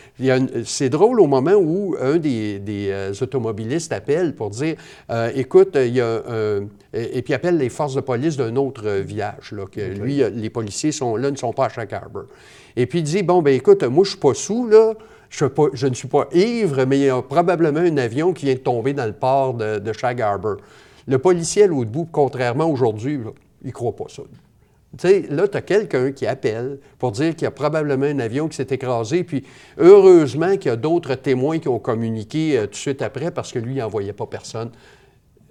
C'est 0.65 0.89
drôle 0.89 1.19
au 1.19 1.25
moment 1.25 1.55
où 1.55 1.95
un 1.99 2.17
des, 2.17 2.61
euh, 2.69 3.11
automobilistes 3.19 3.91
appelle 3.91 4.35
pour 4.35 4.51
dire 4.51 4.75
Écoute, 5.33 5.75
il 5.75 5.95
y 5.95 6.01
a 6.01 6.21
un. 6.29 6.67
Et, 6.93 7.23
puis 7.23 7.33
appelle 7.33 7.57
les 7.57 7.69
forces 7.69 7.95
de 7.95 8.01
police 8.01 8.37
d'un 8.37 8.55
autre 8.55 8.87
village. 8.87 9.51
Là, 9.51 9.65
que 9.65 9.81
Lui, 9.81 10.21
les 10.31 10.49
policiers 10.51 10.91
sont 10.91 11.15
là, 11.15 11.31
ne 11.31 11.35
sont 11.35 11.53
pas 11.53 11.65
à 11.65 11.69
Shag 11.69 11.91
Harbor. 11.91 12.25
Et 12.75 12.85
puis 12.85 12.99
il 12.99 13.03
dit 13.03 13.23
Bon, 13.23 13.41
ben 13.41 13.55
écoute, 13.55 13.81
moi, 13.83 14.03
je 14.03 14.09
ne 14.09 14.11
suis 14.11 14.19
pas 14.19 14.33
sous, 14.35 14.67
là. 14.67 14.93
Je, 15.31 15.45
je, 15.73 15.87
ne 15.87 15.93
suis 15.95 16.09
pas 16.09 16.27
ivre, 16.33 16.85
mais 16.85 16.99
il 16.99 17.05
y 17.05 17.09
a 17.09 17.21
probablement 17.21 17.79
un 17.79 17.97
avion 17.97 18.31
qui 18.33 18.45
vient 18.45 18.55
de 18.55 18.59
tomber 18.59 18.93
dans 18.93 19.05
le 19.05 19.13
port 19.13 19.55
de, 19.55 19.79
de 19.79 19.93
Shag 19.93 20.21
Harbor. 20.21 20.57
Le 21.07 21.17
policier 21.17 21.65
l'autre 21.65 21.89
bout, 21.89 22.07
contrairement 22.11 22.69
aujourd'hui, 22.69 23.17
il 23.63 23.67
ne 23.67 23.71
croit 23.71 23.95
pas 23.95 24.06
ça. 24.10 24.24
Tu 24.97 25.08
sais, 25.08 25.24
là, 25.30 25.47
tu 25.47 25.58
as 25.58 25.62
quelqu'un 25.62 26.12
qui 26.12 26.28
appelle 26.28 26.80
pour 27.00 27.13
dire 27.13 27.34
qu'il 27.34 27.43
y 27.43 27.47
a 27.47 27.52
probablement 27.52 28.06
un 28.06 28.19
avion 28.19 28.50
qui 28.50 28.58
s'est 28.58 28.67
écrasé, 28.71 29.24
puis 29.24 29.43
heureusement 29.78 30.58
qu'il 30.58 30.65
y 30.65 30.74
a 30.74 30.76
d'autres 30.76 31.15
témoins 31.15 31.60
qui 31.60 31.69
ont 31.69 31.80
communiqué 31.80 32.58
euh, 32.58 32.63
tout 32.65 32.71
de 32.71 32.76
suite 32.76 33.02
après 33.02 33.32
parce 33.32 33.54
que 33.54 33.60
lui, 33.60 33.76
il 33.76 33.78
n'envoyait 33.78 34.12
pas 34.12 34.26
personne. 34.26 34.69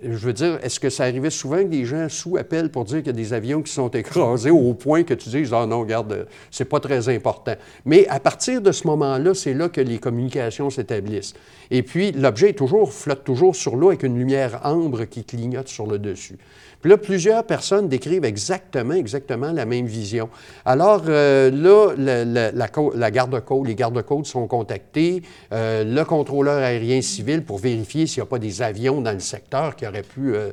Je 0.03 0.17
veux 0.17 0.33
dire, 0.33 0.59
est-ce 0.63 0.81
que 0.81 0.89
ça 0.89 1.05
arrivait 1.05 1.31
souvent 1.31 1.59
que 1.59 1.69
des 1.69 1.85
gens 1.85 2.09
sous 2.09 2.39
appellent 2.39 2.71
pour 2.71 2.85
dire 2.85 2.99
qu'il 2.99 3.09
y 3.09 3.11
a 3.11 3.13
des 3.13 3.33
avions 3.35 3.61
qui 3.63 3.73
sont 3.73 3.91
écrasés 3.91 4.51
au 4.51 4.73
point 4.73 5.03
que 5.05 5.13
tu 5.13 5.29
dises 5.29 5.53
Ah 5.53 5.67
non, 5.67 5.81
regarde, 5.81 6.27
c'est 6.51 6.65
pas 6.65 6.81
très 6.81 7.09
important. 7.11 7.55
Mais 7.85 8.07
à 8.09 8.19
partir 8.19 8.63
de 8.63 8.73
ce 8.73 8.87
moment-là, 8.87 9.35
c'est 9.35 9.53
là 9.53 9.69
que 9.69 9.81
les 9.81 9.99
communications 9.99 10.71
s'établissent. 10.71 11.35
Et 11.71 11.83
puis, 11.83 12.13
l'objet 12.13 12.55
toujours, 12.55 12.93
flotte 12.93 13.25
toujours 13.25 13.55
sur 13.55 13.77
l'eau 13.77 13.89
avec 13.89 14.03
une 14.03 14.19
lumière 14.19 14.61
ambre 14.65 15.05
qui 15.05 15.23
clignote 15.23 15.69
sur 15.69 15.87
le 15.87 15.99
dessus. 15.99 16.39
Puis 16.81 16.91
là, 16.91 16.97
plusieurs 16.97 17.45
personnes 17.45 17.89
décrivent 17.89 18.25
exactement, 18.25 18.95
exactement 18.95 19.53
la 19.53 19.67
même 19.67 19.87
vision. 19.87 20.31
Alors 20.65 21.03
euh, 21.09 21.51
là, 21.51 21.95
la, 21.97 23.11
garde-côte, 23.11 23.67
les 23.67 23.75
gardes-côtes 23.75 24.27
sont 24.27 24.47
contactés, 24.47 25.23
euh, 25.53 25.85
le 25.85 26.05
contrôleur 26.05 26.59
aérien 26.59 27.03
civil 27.03 27.45
pour 27.45 27.59
vérifier 27.59 28.07
s'il 28.07 28.23
n'y 28.23 28.27
a 28.27 28.31
pas 28.31 28.39
des 28.39 28.63
avions 28.63 29.03
dans 29.03 29.13
le 29.13 29.21
secteur 29.21 29.77
qui 29.77 29.87
auraient 29.87 30.03
pu 30.03 30.35
euh, 30.35 30.51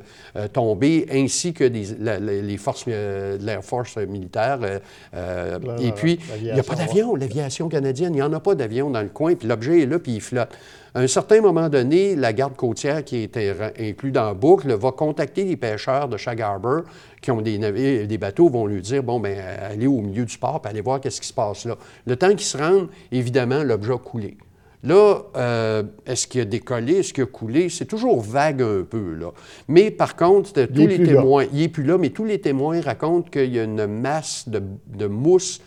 tomber, 0.52 1.06
ainsi 1.10 1.54
que 1.54 1.64
les 1.64 2.56
forces 2.58 2.86
de 2.86 3.38
l'Air 3.44 3.64
Force 3.64 3.96
militaire. 3.96 4.58
et 5.80 5.92
puis, 5.92 6.18
il 6.36 6.52
n'y 6.52 6.60
a 6.60 6.62
pas 6.62 6.74
d'avion, 6.74 7.14
l'aviation 7.14 7.68
canadienne, 7.68 8.12
il 8.12 8.16
n'y 8.16 8.22
en 8.22 8.32
a 8.32 8.40
pas 8.40 8.54
d'avion 8.54 8.90
dans 8.90 9.02
le 9.02 9.08
coin, 9.08 9.34
puis 9.34 9.48
l'objet 9.48 9.82
est 9.82 9.86
là, 9.86 9.98
puis 9.98 10.16
il 10.16 10.20
flotte. 10.20 10.50
À 10.98 11.02
un 11.02 11.06
certain 11.06 11.40
moment 11.40 11.68
donné, 11.68 12.16
la 12.16 12.32
garde 12.32 12.56
côtière 12.56 13.04
qui 13.04 13.18
était 13.18 13.54
inclue 13.78 14.10
dans 14.10 14.24
la 14.24 14.34
boucle 14.34 14.74
va 14.74 14.90
contacter 14.90 15.44
les 15.44 15.56
pêcheurs 15.56 16.08
de 16.08 16.16
Shag 16.16 16.40
Harbor 16.40 16.80
qui 17.22 17.30
ont 17.30 17.40
des 17.40 17.56
navires, 17.56 18.08
des 18.08 18.18
bateaux, 18.18 18.48
vont 18.48 18.66
lui 18.66 18.80
dire 18.80 19.04
bon, 19.04 19.20
bien, 19.20 19.36
allez 19.70 19.86
au 19.86 20.00
milieu 20.00 20.24
du 20.24 20.36
port, 20.36 20.60
puis 20.60 20.68
allez 20.68 20.80
voir 20.80 21.00
qu'est-ce 21.00 21.20
qui 21.20 21.28
se 21.28 21.32
passe 21.32 21.66
là. 21.66 21.76
Le 22.04 22.16
temps 22.16 22.30
qu'ils 22.30 22.40
se 22.40 22.58
rendent, 22.58 22.88
évidemment, 23.12 23.62
l'objet 23.62 23.92
a 23.92 23.98
coulé. 23.98 24.38
Là, 24.82 25.22
euh, 25.36 25.84
est-ce 26.04 26.26
qu'il 26.26 26.40
a 26.40 26.44
décollé, 26.44 26.94
est-ce 26.94 27.14
qu'il 27.14 27.22
a 27.22 27.26
coulé? 27.26 27.68
C'est 27.68 27.86
toujours 27.86 28.20
vague 28.20 28.62
un 28.62 28.82
peu, 28.82 29.14
là. 29.14 29.30
Mais 29.68 29.92
par 29.92 30.16
contre, 30.16 30.50
tous 30.50 30.86
les 30.88 31.00
témoins, 31.00 31.44
il 31.52 31.60
n'est 31.60 31.68
plus 31.68 31.84
là, 31.84 31.96
mais 31.96 32.10
tous 32.10 32.24
les 32.24 32.40
témoins 32.40 32.80
racontent 32.80 33.30
qu'il 33.30 33.54
y 33.54 33.60
a 33.60 33.62
une 33.62 33.86
masse 33.86 34.48
de, 34.48 34.60
de 34.88 35.06
mousse 35.06 35.60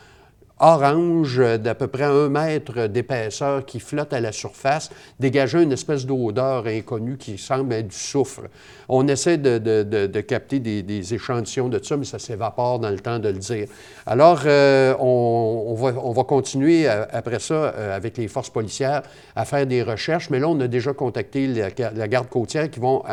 orange 0.61 1.41
d'à 1.59 1.75
peu 1.75 1.87
près 1.87 2.03
un 2.03 2.29
mètre 2.29 2.87
d'épaisseur 2.87 3.65
qui 3.65 3.79
flotte 3.79 4.13
à 4.13 4.19
la 4.19 4.31
surface, 4.31 4.91
dégageant 5.19 5.59
une 5.59 5.71
espèce 5.71 6.05
d'odeur 6.05 6.67
inconnue 6.67 7.17
qui 7.17 7.37
semble 7.37 7.73
être 7.73 7.87
du 7.87 7.97
soufre. 7.97 8.43
On 8.87 9.07
essaie 9.07 9.37
de, 9.37 10.21
capter 10.21 10.59
des, 10.59 11.13
échantillons 11.13 11.67
de 11.67 11.83
ça, 11.83 11.97
mais 11.97 12.05
ça 12.05 12.19
s'évapore 12.19 12.79
dans 12.79 12.91
le 12.91 12.99
temps 12.99 13.17
de 13.19 13.29
le 13.29 13.39
dire. 13.39 13.67
Alors, 14.05 14.41
euh, 14.45 14.95
on, 14.99 15.73
va, 15.73 16.23
continuer 16.23 16.87
euh, 16.87 17.05
après 17.11 17.39
ça 17.39 17.53
euh, 17.53 17.95
avec 17.95 18.17
les 18.17 18.27
forces 18.27 18.49
policières 18.49 19.01
à 19.35 19.45
faire 19.45 19.65
des 19.65 19.81
recherches, 19.81 20.29
mais 20.29 20.39
là, 20.39 20.47
on 20.47 20.59
a 20.59 20.67
déjà 20.67 20.93
contacté 20.93 21.47
la, 21.47 22.07
garde 22.07 22.29
côtière 22.29 22.69
qui 22.69 22.79
vont 22.79 23.03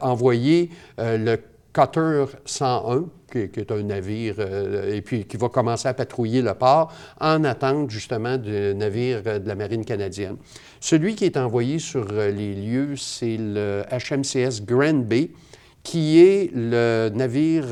envoyer 0.00 0.70
le 0.98 1.36
Cutter 1.72 2.26
101, 2.44 3.04
qui, 3.34 3.60
est 3.60 3.72
un 3.72 3.82
navire, 3.82 4.36
et 4.40 5.02
puis 5.02 5.24
qui 5.24 5.36
va 5.36 5.48
commencer 5.48 5.88
à 5.88 5.94
patrouiller 5.94 6.42
le 6.42 6.54
port 6.54 6.92
en 7.20 7.44
attente 7.44 7.90
justement 7.90 8.38
du 8.38 8.74
navire 8.74 9.22
de 9.22 9.46
la 9.46 9.54
marine 9.54 9.84
canadienne. 9.84 10.36
Celui 10.80 11.14
qui 11.14 11.24
est 11.24 11.36
envoyé 11.36 11.78
sur 11.78 12.06
les 12.12 12.54
lieux, 12.54 12.96
c'est 12.96 13.36
le 13.38 13.82
HMCS 13.90 14.64
Grand 14.64 15.04
Bay, 15.04 15.30
qui 15.82 16.20
est 16.20 16.50
le 16.54 17.10
navire 17.14 17.66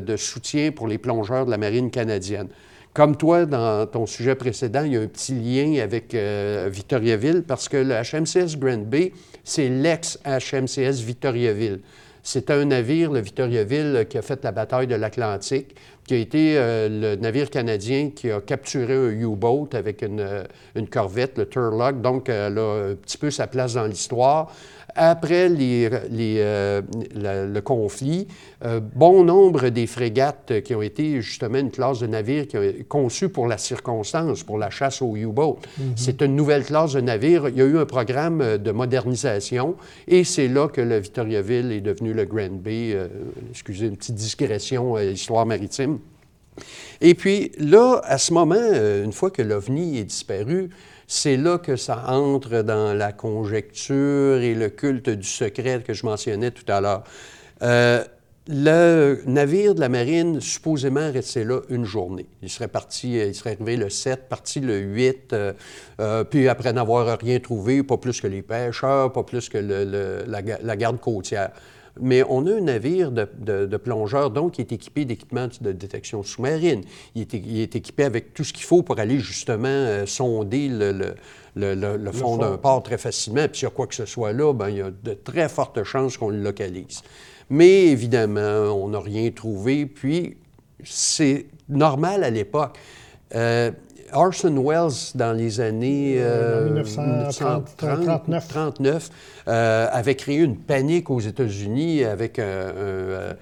de 0.00 0.16
soutien 0.16 0.70
pour 0.72 0.88
les 0.88 0.98
plongeurs 0.98 1.46
de 1.46 1.50
la 1.50 1.58
marine 1.58 1.90
canadienne. 1.90 2.48
Comme 2.94 3.16
toi, 3.16 3.44
dans 3.46 3.86
ton 3.86 4.06
sujet 4.06 4.34
précédent, 4.34 4.82
il 4.84 4.94
y 4.94 4.96
a 4.96 5.00
un 5.00 5.06
petit 5.06 5.34
lien 5.34 5.80
avec 5.82 6.14
Victoriaville 6.14 7.44
parce 7.46 7.68
que 7.68 7.76
le 7.76 7.94
HMCS 7.94 8.58
Grand 8.58 8.84
Bay, 8.84 9.12
c'est 9.44 9.68
l'ex-HMCS 9.68 11.04
Victoriaville. 11.04 11.80
C'est 12.30 12.50
un 12.50 12.66
navire, 12.66 13.10
le 13.10 13.20
Victoriaville, 13.20 14.04
qui 14.06 14.18
a 14.18 14.20
fait 14.20 14.44
la 14.44 14.52
bataille 14.52 14.86
de 14.86 14.94
l'Atlantique, 14.94 15.74
qui 16.06 16.12
a 16.12 16.18
été 16.18 16.58
euh, 16.58 16.86
le 16.90 17.16
navire 17.16 17.48
canadien 17.48 18.10
qui 18.10 18.30
a 18.30 18.42
capturé 18.42 18.92
un 18.94 19.08
U-boat 19.12 19.70
avec 19.72 20.02
une, 20.02 20.20
euh, 20.20 20.44
une, 20.74 20.88
corvette, 20.88 21.38
le 21.38 21.48
Turlock. 21.48 22.02
Donc, 22.02 22.28
elle 22.28 22.58
a 22.58 22.90
un 22.90 22.94
petit 22.96 23.16
peu 23.16 23.30
sa 23.30 23.46
place 23.46 23.72
dans 23.72 23.86
l'histoire. 23.86 24.54
Après 25.00 25.48
euh, 25.48 26.82
le 27.14 27.60
conflit, 27.60 28.26
euh, 28.64 28.80
bon 28.80 29.22
nombre 29.22 29.68
des 29.68 29.86
frégates 29.86 30.60
qui 30.62 30.74
ont 30.74 30.82
été 30.82 31.22
justement 31.22 31.58
une 31.58 31.70
classe 31.70 32.00
de 32.00 32.08
navires 32.08 32.48
qui 32.48 32.56
ont, 32.56 32.72
conçue 32.88 33.28
pour 33.28 33.46
la 33.46 33.58
circonstance, 33.58 34.42
pour 34.42 34.58
la 34.58 34.70
chasse 34.70 35.00
aux 35.00 35.14
U-boats. 35.14 35.58
Mhm. 35.78 35.92
C'est 35.94 36.20
une 36.20 36.34
nouvelle 36.34 36.64
classe 36.64 36.94
de 36.94 37.00
navires. 37.00 37.48
Il 37.48 37.56
y 37.56 37.62
a 37.62 37.64
eu 37.64 37.78
un 37.78 37.86
programme 37.86 38.58
de 38.58 38.70
modernisation 38.72 39.76
et 40.08 40.24
c'est 40.24 40.48
là 40.48 40.66
que 40.66 40.80
le 40.80 40.98
Victoriaville 40.98 41.70
est 41.70 41.80
devenu 41.80 42.12
le 42.12 42.24
Grand 42.24 42.50
Bay. 42.50 42.90
Euh, 42.92 43.06
excusez 43.50 43.86
une 43.86 43.96
petite 43.96 44.16
digression, 44.16 44.98
histoire 44.98 45.46
maritime. 45.46 46.00
Et 47.00 47.14
puis 47.14 47.52
là, 47.60 48.00
à 48.02 48.18
ce 48.18 48.32
moment, 48.32 48.56
une 48.56 49.12
fois 49.12 49.30
que 49.30 49.42
l'OVNI 49.42 49.98
est 49.98 50.04
disparu, 50.04 50.70
c'est 51.08 51.38
là 51.38 51.56
que 51.58 51.74
ça 51.76 52.04
entre 52.08 52.60
dans 52.60 52.92
la 52.92 53.12
conjecture 53.12 54.36
et 54.42 54.54
le 54.54 54.68
culte 54.68 55.08
du 55.08 55.26
secret 55.26 55.82
que 55.84 55.94
je 55.94 56.04
mentionnais 56.04 56.50
tout 56.50 56.70
à 56.70 56.82
l'heure. 56.82 57.02
Euh, 57.62 58.04
le 58.46 59.22
navire 59.26 59.74
de 59.74 59.80
la 59.80 59.88
marine, 59.88 60.40
supposément, 60.40 61.10
restait 61.10 61.44
là 61.44 61.60
une 61.70 61.84
journée. 61.84 62.26
Il 62.42 62.50
serait 62.50 62.68
parti, 62.68 63.14
il 63.14 63.34
serait 63.34 63.54
arrivé 63.54 63.76
le 63.76 63.88
7, 63.88 64.28
parti 64.28 64.60
le 64.60 64.78
8, 64.78 65.32
euh, 65.32 65.52
euh, 66.00 66.24
puis 66.24 66.46
après 66.48 66.74
n'avoir 66.74 67.18
rien 67.18 67.40
trouvé, 67.40 67.82
pas 67.82 67.96
plus 67.96 68.20
que 68.20 68.26
les 68.26 68.42
pêcheurs, 68.42 69.10
pas 69.12 69.22
plus 69.22 69.48
que 69.48 69.58
la, 69.58 70.76
garde 70.76 71.00
côtière. 71.00 71.50
Mais 72.00 72.22
on 72.28 72.46
a 72.46 72.54
un 72.54 72.60
navire 72.60 73.10
de, 73.10 73.76
plongeurs, 73.76 74.30
donc, 74.30 74.52
qui 74.52 74.60
est 74.60 74.72
équipé 74.72 75.04
d'équipements 75.04 75.48
de 75.60 75.72
détection 75.72 76.22
sous-marine. 76.22 76.82
Il, 77.14 77.22
est, 77.60 77.76
équipé 77.76 78.04
avec 78.04 78.34
tout 78.34 78.44
ce 78.44 78.52
qu'il 78.52 78.64
faut 78.64 78.82
pour 78.82 78.98
aller 78.98 79.18
justement 79.18 79.68
euh, 79.68 80.06
sonder 80.06 80.68
le, 80.68 82.12
fond 82.12 82.36
d'un 82.36 82.56
port 82.56 82.82
très 82.82 82.98
facilement. 82.98 83.46
Puis 83.48 83.58
s'il 83.58 83.64
y 83.64 83.66
a 83.66 83.70
quoi 83.70 83.86
que 83.86 83.94
ce 83.94 84.06
soit 84.06 84.32
là, 84.32 84.52
bien, 84.52 84.68
il 84.68 84.76
y 84.76 84.82
a 84.82 84.90
de 84.90 85.14
très 85.14 85.48
fortes 85.48 85.82
chances 85.84 86.16
qu'on 86.16 86.30
le 86.30 86.42
localise. 86.42 87.02
Mais 87.50 87.86
évidemment, 87.86 88.72
on 88.72 88.88
n'a 88.88 89.00
rien 89.00 89.30
trouvé. 89.30 89.86
Puis 89.86 90.36
c'est 90.84 91.46
normal 91.68 92.24
à 92.24 92.30
l'époque. 92.30 92.78
Euh, 93.34 93.70
Orson 94.12 94.62
Welles, 94.64 95.12
dans 95.14 95.32
les 95.32 95.60
années 95.60 96.14
1939, 96.14 99.10
euh, 99.46 99.50
euh, 99.50 99.86
avait 99.90 100.14
créé 100.14 100.38
une 100.38 100.56
panique 100.56 101.10
aux 101.10 101.20
États-Unis 101.20 102.04
avec 102.04 102.38
un, 102.38 103.34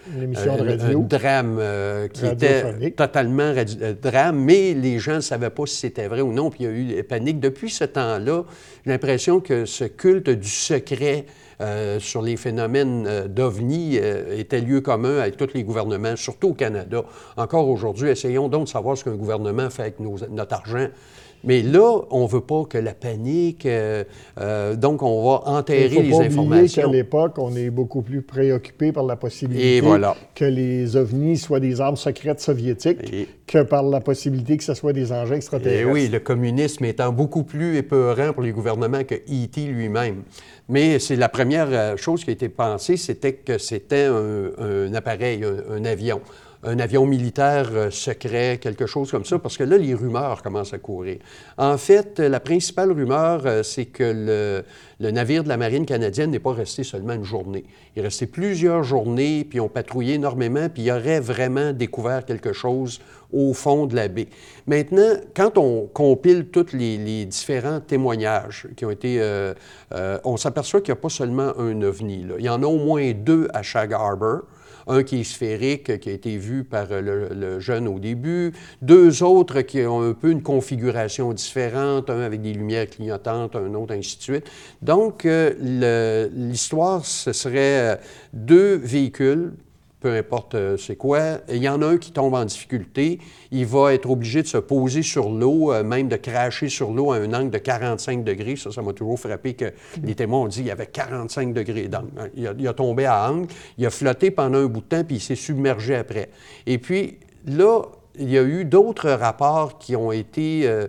drame 1.09 1.61
qui 2.12 2.26
était 2.26 2.90
totalement 2.90 3.52
drame, 4.02 4.38
mais 4.38 4.74
les 4.74 4.98
gens 4.98 5.16
ne 5.16 5.20
savaient 5.20 5.50
pas 5.50 5.66
si 5.66 5.76
c'était 5.76 6.09
vrai 6.09 6.20
ou 6.20 6.33
non, 6.33 6.50
puis 6.50 6.64
il 6.64 6.66
y 6.66 6.68
a 6.68 6.72
eu 7.00 7.05
panique. 7.05 7.40
Depuis 7.40 7.70
ce 7.70 7.85
temps-là, 7.85 8.44
j'ai 8.85 8.90
l'impression 8.90 9.40
que 9.40 9.64
ce 9.64 9.85
culte 9.85 10.31
du 10.31 10.48
secret 10.48 11.26
euh, 11.61 11.99
sur 12.01 12.21
les 12.21 12.37
phénomènes 12.37 13.07
euh, 13.07 13.29
d'OVNI 13.29 13.99
euh, 13.99 14.38
était 14.38 14.61
lieu 14.61 14.83
commun 14.83 15.19
avec 15.19 15.38
tous 15.38 15.55
les 15.55 15.64
gouvernements, 15.64 16.14
surtout 16.14 16.49
au 16.49 16.55
Canada. 16.55 17.03
Encore 17.37 17.69
aujourd'hui, 17.69 18.11
essayons 18.11 18.49
donc 18.49 18.64
de 18.64 18.69
savoir 18.69 18.97
ce 18.99 19.05
qu'un 19.05 19.14
gouvernement 19.14 19.71
fait 19.71 19.83
avec 19.83 20.01
notre 20.01 20.53
argent. 20.53 20.88
Mais 21.44 21.62
là, 21.62 22.01
on 22.11 22.25
ne 22.25 22.29
veut 22.29 22.40
pas 22.40 22.64
que 22.64 22.79
la 22.79 22.94
panique, 22.94 23.68
donc 24.77 25.03
on 25.03 25.25
va 25.25 25.42
enterrer 25.46 26.03
les 26.03 26.14
informations. 26.14 26.83
qu'à 26.83 26.88
l'époque, 26.88 27.38
on 27.38 27.55
est 27.55 27.70
beaucoup 27.70 28.03
plus 28.03 28.22
préoccupé 28.22 28.92
par 28.92 29.05
la 29.05 29.16
possibilité 29.16 29.83
que 30.35 30.44
les 30.44 30.96
ovnis 30.96 31.37
soient 31.37 31.61
des 31.61 31.81
armes 31.81 31.96
secrètes 31.96 32.40
soviétiques 32.40 33.27
que 33.46 33.62
par 33.62 33.83
la 33.83 34.01
possibilité 34.01 34.57
que 34.57 34.64
ce 34.64 34.75
soit 34.75 34.92
des 34.92 35.12
engins 35.12 35.37
extraterrestres. 35.37 35.88
Et 35.88 35.90
oui, 35.90 36.09
le 36.09 36.18
communisme 36.18 36.85
étant 36.85 37.12
beaucoup 37.12 37.44
plus 37.44 37.77
épeurant 37.77 38.33
pour 38.33 38.42
les 38.42 38.53
gouvernements 38.53 39.05
que 39.05 39.14
E.T. 39.14 39.66
lui-même. 39.66 40.22
Mais 40.68 40.99
c'est 40.99 41.16
la 41.16 41.29
première 41.29 41.68
euh, 41.70 41.96
chose 41.96 42.25
qui 42.25 42.31
a 42.31 42.33
été 42.33 42.49
pensée, 42.49 42.96
c'était 42.96 43.35
que 43.35 43.59
c'était 43.59 44.07
un, 44.07 44.92
appareil, 44.94 45.44
un, 45.44 45.85
avion 45.85 46.20
un 46.62 46.79
avion 46.79 47.07
militaire 47.07 47.69
euh, 47.73 47.90
secret, 47.90 48.59
quelque 48.61 48.87
chose 48.87 49.11
comme 49.11 49.25
ça, 49.25 49.38
parce 49.38 49.57
que 49.57 49.64
là, 49.64 49.77
les 49.79 49.95
rumeurs 49.95 50.42
commencent 50.42 50.75
à 50.75 50.79
courir. 50.79 51.19
En 51.59 51.79
fait, 51.79 52.19
la 52.19 52.40
principale 52.40 52.92
rumeur, 52.92 53.42
euh, 53.47 53.62
c'est 53.62 53.87
que 53.87 54.64
le, 55.01 55.11
navire 55.11 55.45
de 55.45 55.49
la 55.49 55.57
Marine 55.57 55.87
canadienne 55.87 56.31
n'est 56.31 56.38
pas 56.38 56.53
resté 56.53 56.83
seulement 56.83 57.12
une 57.12 57.25
journée. 57.25 57.64
Il 57.95 58.01
est 58.01 58.03
resté 58.03 58.27
plusieurs 58.27 58.83
journées, 58.83 59.47
puis 59.49 59.61
on 59.61 59.69
patrouillé 59.69 60.14
énormément, 60.14 60.69
puis 60.69 60.85
il 60.85 60.90
aurait 60.90 61.21
vraiment 61.21 61.73
découvert 61.73 62.25
quelque 62.25 62.53
chose 62.53 63.01
au 63.33 63.53
fond 63.53 63.87
de 63.87 63.95
la 63.95 64.09
baie. 64.09 64.29
Maintenant, 64.66 65.14
quand 65.35 65.59
on 65.59 65.87
compile 65.87 66.47
tous 66.47 66.73
les, 66.73 67.25
différents 67.27 67.81
témoignages 67.81 68.69
qui 68.77 68.85
ont 68.85 68.90
été... 68.90 69.19
Euh, 69.21 69.55
on 70.25 70.37
s'aperçoit 70.37 70.81
qu'il 70.81 70.92
n'y 70.92 70.99
a 70.99 71.03
pas 71.03 71.09
seulement 71.09 71.53
un 71.59 71.83
ovni. 71.83 72.25
Il 72.38 72.45
y 72.45 72.49
en 72.49 72.62
a 72.62 72.66
au 72.66 72.79
moins 72.79 73.12
deux 73.12 73.49
à 73.53 73.62
Shag 73.62 73.92
Harbor. 73.92 74.42
Un 74.87 75.03
qui 75.03 75.20
est 75.20 75.25
sphérique, 75.25 75.99
qui 75.99 76.09
a 76.09 76.12
été 76.12 76.37
vu 76.37 76.64
par 76.64 76.87
le, 76.90 77.59
jeune 77.61 77.88
au 77.88 77.99
début. 77.99 78.53
Deux 78.83 79.22
autres 79.22 79.62
qui 79.62 79.81
ont 79.83 80.03
un 80.03 80.12
peu 80.12 80.31
une 80.31 80.42
configuration 80.42 81.33
différente, 81.33 82.09
un 82.11 82.20
avec 82.20 82.42
des 82.42 82.53
lumières 82.53 82.88
clignotantes, 82.88 83.57
un 83.57 83.75
autre, 83.75 83.94
ainsi 83.94 84.18
de 84.18 84.22
suite. 84.22 84.51
Donc, 84.83 85.27
euh, 85.27 86.29
l'histoire, 86.33 87.05
ce 87.05 87.33
serait 87.33 87.94
euh, 87.94 87.96
deux 88.33 88.77
véhicules 88.77 89.53
peu 90.00 90.14
importe 90.14 90.54
euh, 90.54 90.76
c'est 90.76 90.96
quoi. 90.96 91.38
Il 91.48 91.62
y 91.62 91.68
en 91.68 91.80
a 91.82 91.87
un 91.87 91.96
qui 91.96 92.12
tombe 92.12 92.35
en 92.35 92.44
difficulté, 92.44 93.18
il 93.50 93.66
va 93.66 93.94
être 93.94 94.09
obligé 94.11 94.42
de 94.42 94.46
se 94.46 94.59
poser 94.59 95.02
sur 95.02 95.30
l'eau, 95.30 95.72
euh, 95.72 95.82
même 95.82 96.09
de 96.09 96.16
cracher 96.16 96.68
sur 96.68 96.90
l'eau 96.92 97.12
à 97.12 97.16
un 97.16 97.32
angle 97.32 97.50
de 97.50 97.59
45 97.59 98.22
degrés. 98.22 98.56
Ça, 98.56 98.70
ça 98.70 98.82
m'a 98.82 98.92
toujours 98.92 99.18
frappé 99.18 99.54
que 99.54 99.72
les 100.02 100.14
témoins 100.14 100.40
ont 100.40 100.48
dit 100.48 100.59
qu'il 100.59 100.66
y 100.66 100.70
avait 100.70 100.87
45 100.87 101.52
degrés 101.52 101.88
d'angle. 101.88 102.30
Il, 102.37 102.68
a, 102.68 102.74
tombé 102.74 103.06
à 103.06 103.30
angle, 103.30 103.48
il 103.78 103.87
a 103.87 103.90
flotté 103.90 104.30
pendant 104.30 104.59
un 104.59 104.66
bout 104.66 104.80
de 104.80 104.87
temps, 104.87 105.04
puis 105.04 105.16
il 105.16 105.20
s'est 105.20 105.35
submergé 105.35 105.94
après. 105.94 106.28
Et 106.66 106.78
puis 106.78 107.18
là, 107.46 107.82
il 108.18 108.30
y 108.30 108.38
a 108.38 108.42
eu 108.42 108.64
d'autres 108.64 109.11
rapports 109.11 109.78
qui 109.78 109.96
ont 109.96 110.12
été... 110.12 110.62
Euh, 110.66 110.87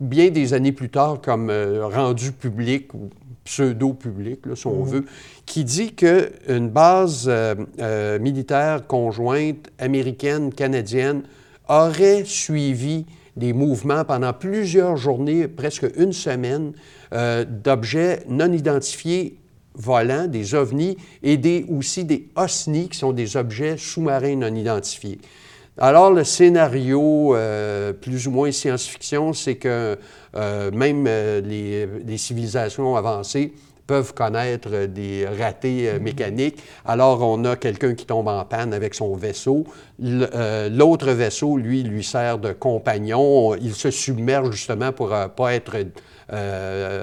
bien 0.00 0.30
des 0.30 0.54
années 0.54 0.70
plus 0.70 0.90
tard, 0.90 1.20
comme 1.20 1.50
rendus 1.92 2.30
publics 2.30 2.94
ou 2.94 3.10
pseudo-public, 3.48 4.40
si 4.54 4.66
on 4.66 4.84
mhm. 4.84 4.90
veut, 4.90 5.04
qui 5.46 5.64
dit 5.64 5.94
qu'une 5.94 6.68
base 6.68 7.24
euh, 7.28 7.54
euh, 7.80 8.18
militaire 8.18 8.86
conjointe 8.86 9.70
américaine-canadienne 9.78 11.22
aurait 11.68 12.24
suivi 12.24 13.06
des 13.36 13.52
mouvements 13.52 14.04
pendant 14.04 14.32
plusieurs 14.32 14.96
journées, 14.96 15.48
presque 15.48 15.86
une 15.96 16.12
semaine, 16.12 16.72
euh, 17.14 17.44
d'objets 17.44 18.24
non 18.28 18.52
identifiés 18.52 19.38
volants, 19.74 20.26
des 20.26 20.54
ovnis, 20.54 20.96
et 21.22 21.36
des, 21.36 21.64
aussi 21.68 22.04
des 22.04 22.28
OSNI, 22.36 22.88
qui 22.88 22.98
sont 22.98 23.12
des 23.12 23.36
objets 23.36 23.76
sous-marins 23.78 24.36
non 24.36 24.54
identifiés. 24.54 25.20
Alors, 25.78 26.10
le 26.10 26.24
scénario 26.24 27.36
plus 28.00 28.26
ou 28.26 28.30
moins 28.30 28.50
science-fiction, 28.50 29.32
c'est 29.32 29.56
que 29.56 29.98
même 30.34 31.04
les, 31.04 31.86
les, 32.04 32.18
civilisations 32.18 32.96
avancées 32.96 33.52
peuvent 33.88 34.12
connaître 34.14 34.84
des 34.84 35.26
ratés 35.26 35.88
euh, 35.88 35.98
mécaniques. 35.98 36.62
Alors, 36.84 37.22
on 37.22 37.42
a 37.44 37.56
quelqu'un 37.56 37.94
qui 37.94 38.04
tombe 38.04 38.28
en 38.28 38.44
panne 38.44 38.74
avec 38.74 38.94
son 38.94 39.16
vaisseau. 39.16 39.64
Euh, 40.04 40.68
l'autre 40.68 41.10
vaisseau, 41.10 41.56
lui, 41.56 41.82
lui 41.82 42.04
sert 42.04 42.38
de 42.38 42.52
compagnon. 42.52 43.56
Il 43.56 43.74
se 43.74 43.90
submerge 43.90 44.52
justement 44.52 44.92
pour 44.92 45.08
ne 45.08 45.26
pas 45.26 45.54
être 45.54 45.74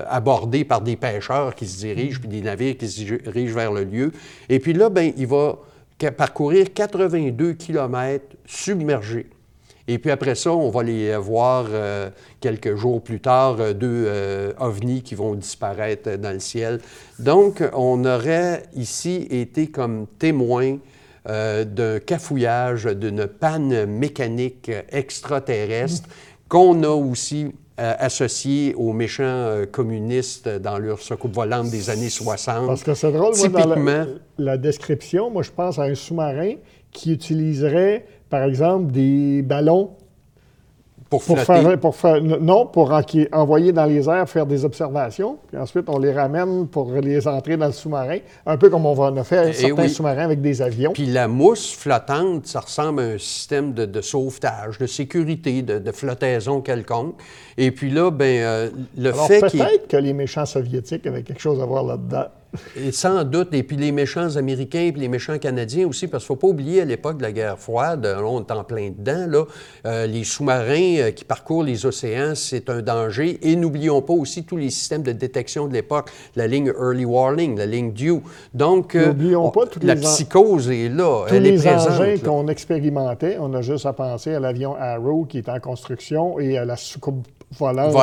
abordé 0.08 0.64
par 0.64 0.82
des 0.82 0.96
pêcheurs 0.96 1.56
qui 1.56 1.66
se 1.66 1.80
dirigent, 1.80 2.20
puis 2.20 2.30
des 2.30 2.42
navires 2.42 2.78
qui 2.78 2.88
se 2.88 3.02
dirigent 3.02 3.56
vers 3.56 3.72
le 3.72 3.84
lieu. 3.84 4.12
Et 4.50 4.60
puis 4.60 4.74
là, 4.74 4.90
ben, 4.90 5.12
il 5.18 5.26
va 5.26 5.58
parcourir 6.18 6.74
82 6.74 7.54
km 7.54 8.26
submergés. 8.46 9.30
Et 9.88 10.00
puis 10.00 10.10
après 10.10 10.34
ça, 10.34 10.52
on 10.52 10.70
va 10.70 10.82
les 10.82 11.16
voir 11.16 11.68
euh, 11.70 12.10
quelques 12.40 12.76
jours 12.76 13.04
plus 13.04 13.20
tard, 13.20 13.58
euh, 13.60 13.74
deux 13.74 14.06
euh, 14.08 14.52
ovnis 14.60 15.04
qui 15.04 15.14
vont 15.14 15.36
disparaître 15.36 16.18
dans 16.18 16.32
le 16.32 16.40
ciel. 16.40 16.80
Donc, 17.20 17.62
on 17.74 18.04
aurait 18.04 18.64
ici 18.76 19.28
été 19.30 19.68
comme 19.68 20.08
témoin 20.20 20.78
d'un 21.28 22.00
cafouillage, 22.06 22.86
d'une 22.86 23.26
panne 23.26 23.88
mécanique 23.88 24.70
extraterrestre 24.92 26.08
qu'on 26.48 26.84
a 26.84 26.90
aussi 26.90 27.52
associé 27.78 28.74
aux 28.76 28.94
méchants 28.94 29.64
communistes 29.72 30.48
dans 30.48 30.78
leur 30.78 31.00
soucoupe 31.00 31.34
volante 31.34 31.70
des 31.70 31.90
années 31.90 32.10
60. 32.10 32.68
Parce 32.68 32.84
que 32.84 32.94
c'est 32.94 33.12
drôle, 33.12 33.36
moi, 33.36 33.50
dans 33.50 33.76
la, 33.76 34.06
la, 34.38 34.58
description, 34.58 35.30
moi, 35.30 35.44
je 35.44 35.52
pense 35.52 35.78
à 35.78 35.84
un 35.84 35.96
sous-marin 35.96 36.54
qui 36.92 37.12
utiliserait 37.12 38.06
par 38.30 38.44
exemple, 38.44 38.92
des 38.92 39.42
ballons. 39.42 39.92
Pour, 41.10 41.24
faire, 41.24 41.80
pour 41.80 41.96
faire, 41.96 42.20
non, 42.22 42.66
pour 42.66 42.92
envoyer 43.32 43.72
dans 43.72 43.86
les 43.86 44.10
airs, 44.10 44.28
faire 44.28 44.48
des 44.48 44.66
observations, 44.66 45.38
puis 45.48 45.58
ensuite 45.58 45.86
on 45.88 46.00
les 46.00 46.12
ramène 46.12 46.68
pour 46.68 46.92
les 46.94 47.28
entrer 47.28 47.58
dans 47.58 47.68
le 47.68 47.74
sous-marin, 47.74 48.18
un 48.46 48.58
peu 48.58 48.70
comme 48.70 48.88
on 48.88 48.94
va 48.94 49.12
en 49.12 49.24
faire 49.24 49.48
eh 49.48 49.54
certains 49.54 49.88
sous-marins 49.88 50.24
avec 50.24 50.42
des 50.42 50.64
avions. 50.64 50.94
Puis 50.94 51.06
la 51.06 51.28
mousse 51.28 51.76
flottante, 51.76 52.48
ça 52.48 52.62
ressemble 52.62 53.02
à 53.02 53.06
un 53.06 53.18
système 53.20 53.74
de, 53.74 54.02
sauvetage, 54.02 54.80
de 54.80 54.88
sécurité, 54.88 55.62
de, 55.62 55.92
flottaison 55.92 56.62
quelconque. 56.62 57.16
Et 57.56 57.72
puis 57.72 57.92
là, 57.92 58.10
ben, 58.10 58.42
euh, 58.42 58.70
le 58.98 59.12
fait 59.14 59.42
peut-être 59.42 59.88
que 59.88 59.98
les 59.98 60.14
méchants 60.14 60.46
soviétiques 60.46 61.06
avaient 61.06 61.24
quelque 61.24 61.42
chose 61.42 61.62
à 61.62 61.66
voir 61.66 61.84
là-dedans. 61.84 62.26
Et 62.76 62.92
sans 62.92 63.24
doute. 63.24 63.54
Et 63.54 63.64
puis 63.64 63.78
les 63.78 63.92
méchants 63.92 64.36
américains 64.36 64.80
et 64.80 64.92
les 64.92 65.08
méchants 65.08 65.38
canadiens 65.38 65.88
aussi, 65.88 66.08
parce 66.08 66.26
qu'il 66.26 66.34
ne 66.34 66.40
faut 66.40 66.48
pas 66.48 66.52
oublier, 66.52 66.82
à 66.82 66.86
l'époque 66.86 67.18
de 67.18 67.24
la 67.24 67.32
guerre 67.32 67.60
froide, 67.60 68.06
on 68.24 68.42
est 68.42 68.52
en 68.52 68.64
plein 68.64 68.90
dedans, 68.90 69.26
là, 69.28 69.46
euh, 69.86 70.08
les 70.08 70.24
sous-marins 70.24 70.98
euh, 70.98 71.12
qui 71.12 71.26
parcourent 71.26 71.64
les 71.64 71.86
océans, 71.86 72.34
c'est 72.36 72.70
un 72.70 72.82
danger. 72.82 73.40
Et 73.42 73.56
n'oublions 73.56 74.02
pas 74.02 74.14
aussi 74.14 74.44
tous 74.44 74.58
les 74.58 74.70
systèmes 74.70 75.04
de 75.04 75.12
détection 75.12 75.68
de 75.68 75.74
l'époque, 75.74 76.10
la 76.36 76.48
ligne 76.48 76.72
Early 76.78 77.06
Warning, 77.06 77.58
la 77.58 77.66
ligne 77.66 77.92
Due. 77.92 78.22
Donc, 78.54 78.96
euh, 78.96 79.08
n'oublions 79.08 79.50
pas 79.52 79.66
la 79.82 79.96
psychose 79.96 80.70
est 80.70 80.90
là, 80.90 81.26
tous 81.28 81.36
elle 81.36 81.44
les 81.44 81.68
est 81.68 81.76
engins 81.76 82.18
qu'on 82.24 82.48
expérimentait, 82.48 83.38
on 83.40 83.54
a 83.54 83.62
juste 83.62 83.86
à 83.86 83.94
penser 83.94 84.34
à 84.34 84.40
l'avion 84.40 84.76
Arrow 84.76 85.26
qui 85.26 85.38
est 85.38 85.50
en 85.50 85.60
construction 85.60 86.40
et 86.40 86.58
à 86.58 86.66
la 86.66 86.76
soucoupe 86.76 87.28
volante, 87.58 87.94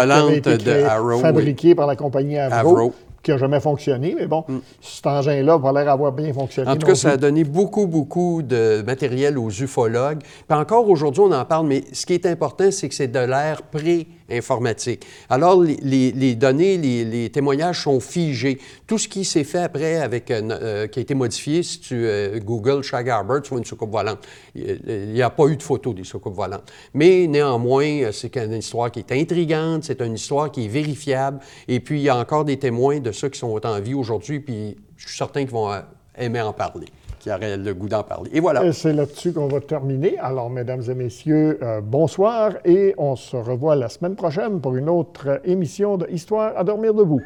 de 0.44 0.84
Arrow, 0.84 1.18
fabriquée 1.18 1.74
par 1.74 1.86
la 1.86 1.96
compagnie 1.96 2.38
Avro 2.38 2.92
qui 3.22 3.30
n'a 3.30 3.36
jamais 3.38 3.60
fonctionné, 3.60 4.14
mais 4.18 4.26
bon, 4.26 4.44
mm. 4.48 4.58
cet 4.80 5.06
engin-là 5.06 5.56
va 5.56 5.72
l'air 5.72 5.92
avoir 5.92 6.12
bien 6.12 6.32
fonctionné. 6.32 6.70
En 6.70 6.76
tout 6.76 6.86
cas, 6.86 6.94
ça 6.94 7.10
a 7.10 7.16
donné 7.16 7.44
beaucoup, 7.44 7.86
beaucoup 7.86 8.42
de 8.42 8.82
matériel 8.84 9.38
aux 9.38 9.50
ufologues. 9.50 10.20
Puis 10.20 10.58
encore 10.58 10.88
aujourd'hui, 10.88 11.22
on 11.24 11.32
en 11.32 11.44
parle, 11.44 11.66
mais 11.66 11.84
ce 11.92 12.04
qui 12.04 12.14
est 12.14 12.26
important, 12.26 12.70
c'est 12.70 12.88
que 12.88 12.94
c'est 12.94 13.08
de 13.08 13.18
l'air 13.18 13.62
pré- 13.62 14.06
informatique. 14.32 15.04
Alors, 15.28 15.62
les, 15.62 16.34
données, 16.34 16.76
les, 16.78 17.30
témoignages 17.30 17.82
sont 17.82 18.00
figés. 18.00 18.58
Tout 18.86 18.98
ce 18.98 19.08
qui 19.08 19.24
s'est 19.24 19.44
fait 19.44 19.58
après, 19.58 19.96
avec, 19.96 20.30
euh, 20.30 20.42
euh, 20.50 20.86
qui 20.86 20.98
a 20.98 21.02
été 21.02 21.14
modifié, 21.14 21.62
si 21.62 21.80
tu 21.80 21.94
euh, 21.94 22.38
Google 22.40 22.82
Shag 22.82 23.08
Harbor, 23.08 23.42
tu 23.42 23.50
vois 23.50 23.58
une 23.58 23.64
soucoupe 23.64 23.90
volante. 23.90 24.18
Il 24.54 25.12
n'y 25.12 25.22
a 25.22 25.30
pas 25.30 25.46
eu 25.46 25.56
de 25.56 25.62
photo 25.62 25.92
des 25.92 26.04
soucoupes 26.04 26.34
volantes. 26.34 26.70
Mais 26.94 27.26
néanmoins, 27.26 28.10
c'est 28.12 28.36
une 28.36 28.54
histoire 28.54 28.90
qui 28.90 29.00
est 29.00 29.12
intrigante, 29.12 29.84
c'est 29.84 30.00
une 30.00 30.14
histoire 30.14 30.50
qui 30.50 30.64
est 30.64 30.68
vérifiable. 30.68 31.40
Et 31.68 31.80
puis, 31.80 32.00
il 32.00 32.04
y 32.04 32.08
a 32.08 32.16
encore 32.16 32.44
des 32.44 32.58
témoins 32.58 33.00
de 33.00 33.12
ceux 33.12 33.28
qui 33.28 33.38
sont 33.38 33.60
en 33.64 33.80
vie 33.80 33.94
aujourd'hui, 33.94 34.40
puis 34.40 34.76
je 34.96 35.08
suis 35.08 35.16
certain 35.16 35.40
qu'ils 35.40 35.50
vont 35.50 35.70
aimer 36.16 36.40
en 36.40 36.52
parler 36.52 36.86
qui 37.22 37.30
aurait 37.30 37.56
le 37.56 37.72
goût 37.72 37.88
d'en 37.88 38.02
parler. 38.02 38.30
Et 38.34 38.40
voilà. 38.40 38.72
C'est 38.72 38.92
là-dessus 38.92 39.32
qu'on 39.32 39.46
va 39.46 39.60
terminer. 39.60 40.18
Alors, 40.18 40.50
mesdames 40.50 40.82
et 40.90 40.94
messieurs, 40.94 41.56
euh, 41.62 41.80
bonsoir 41.80 42.54
et 42.64 42.94
on 42.98 43.14
se 43.14 43.36
revoit 43.36 43.76
la 43.76 43.88
semaine 43.88 44.16
prochaine 44.16 44.60
pour 44.60 44.74
une 44.74 44.88
autre 44.88 45.40
émission 45.44 45.96
de 45.96 46.08
Histoire 46.10 46.52
à 46.56 46.64
dormir 46.64 46.92
debout. 46.94 47.22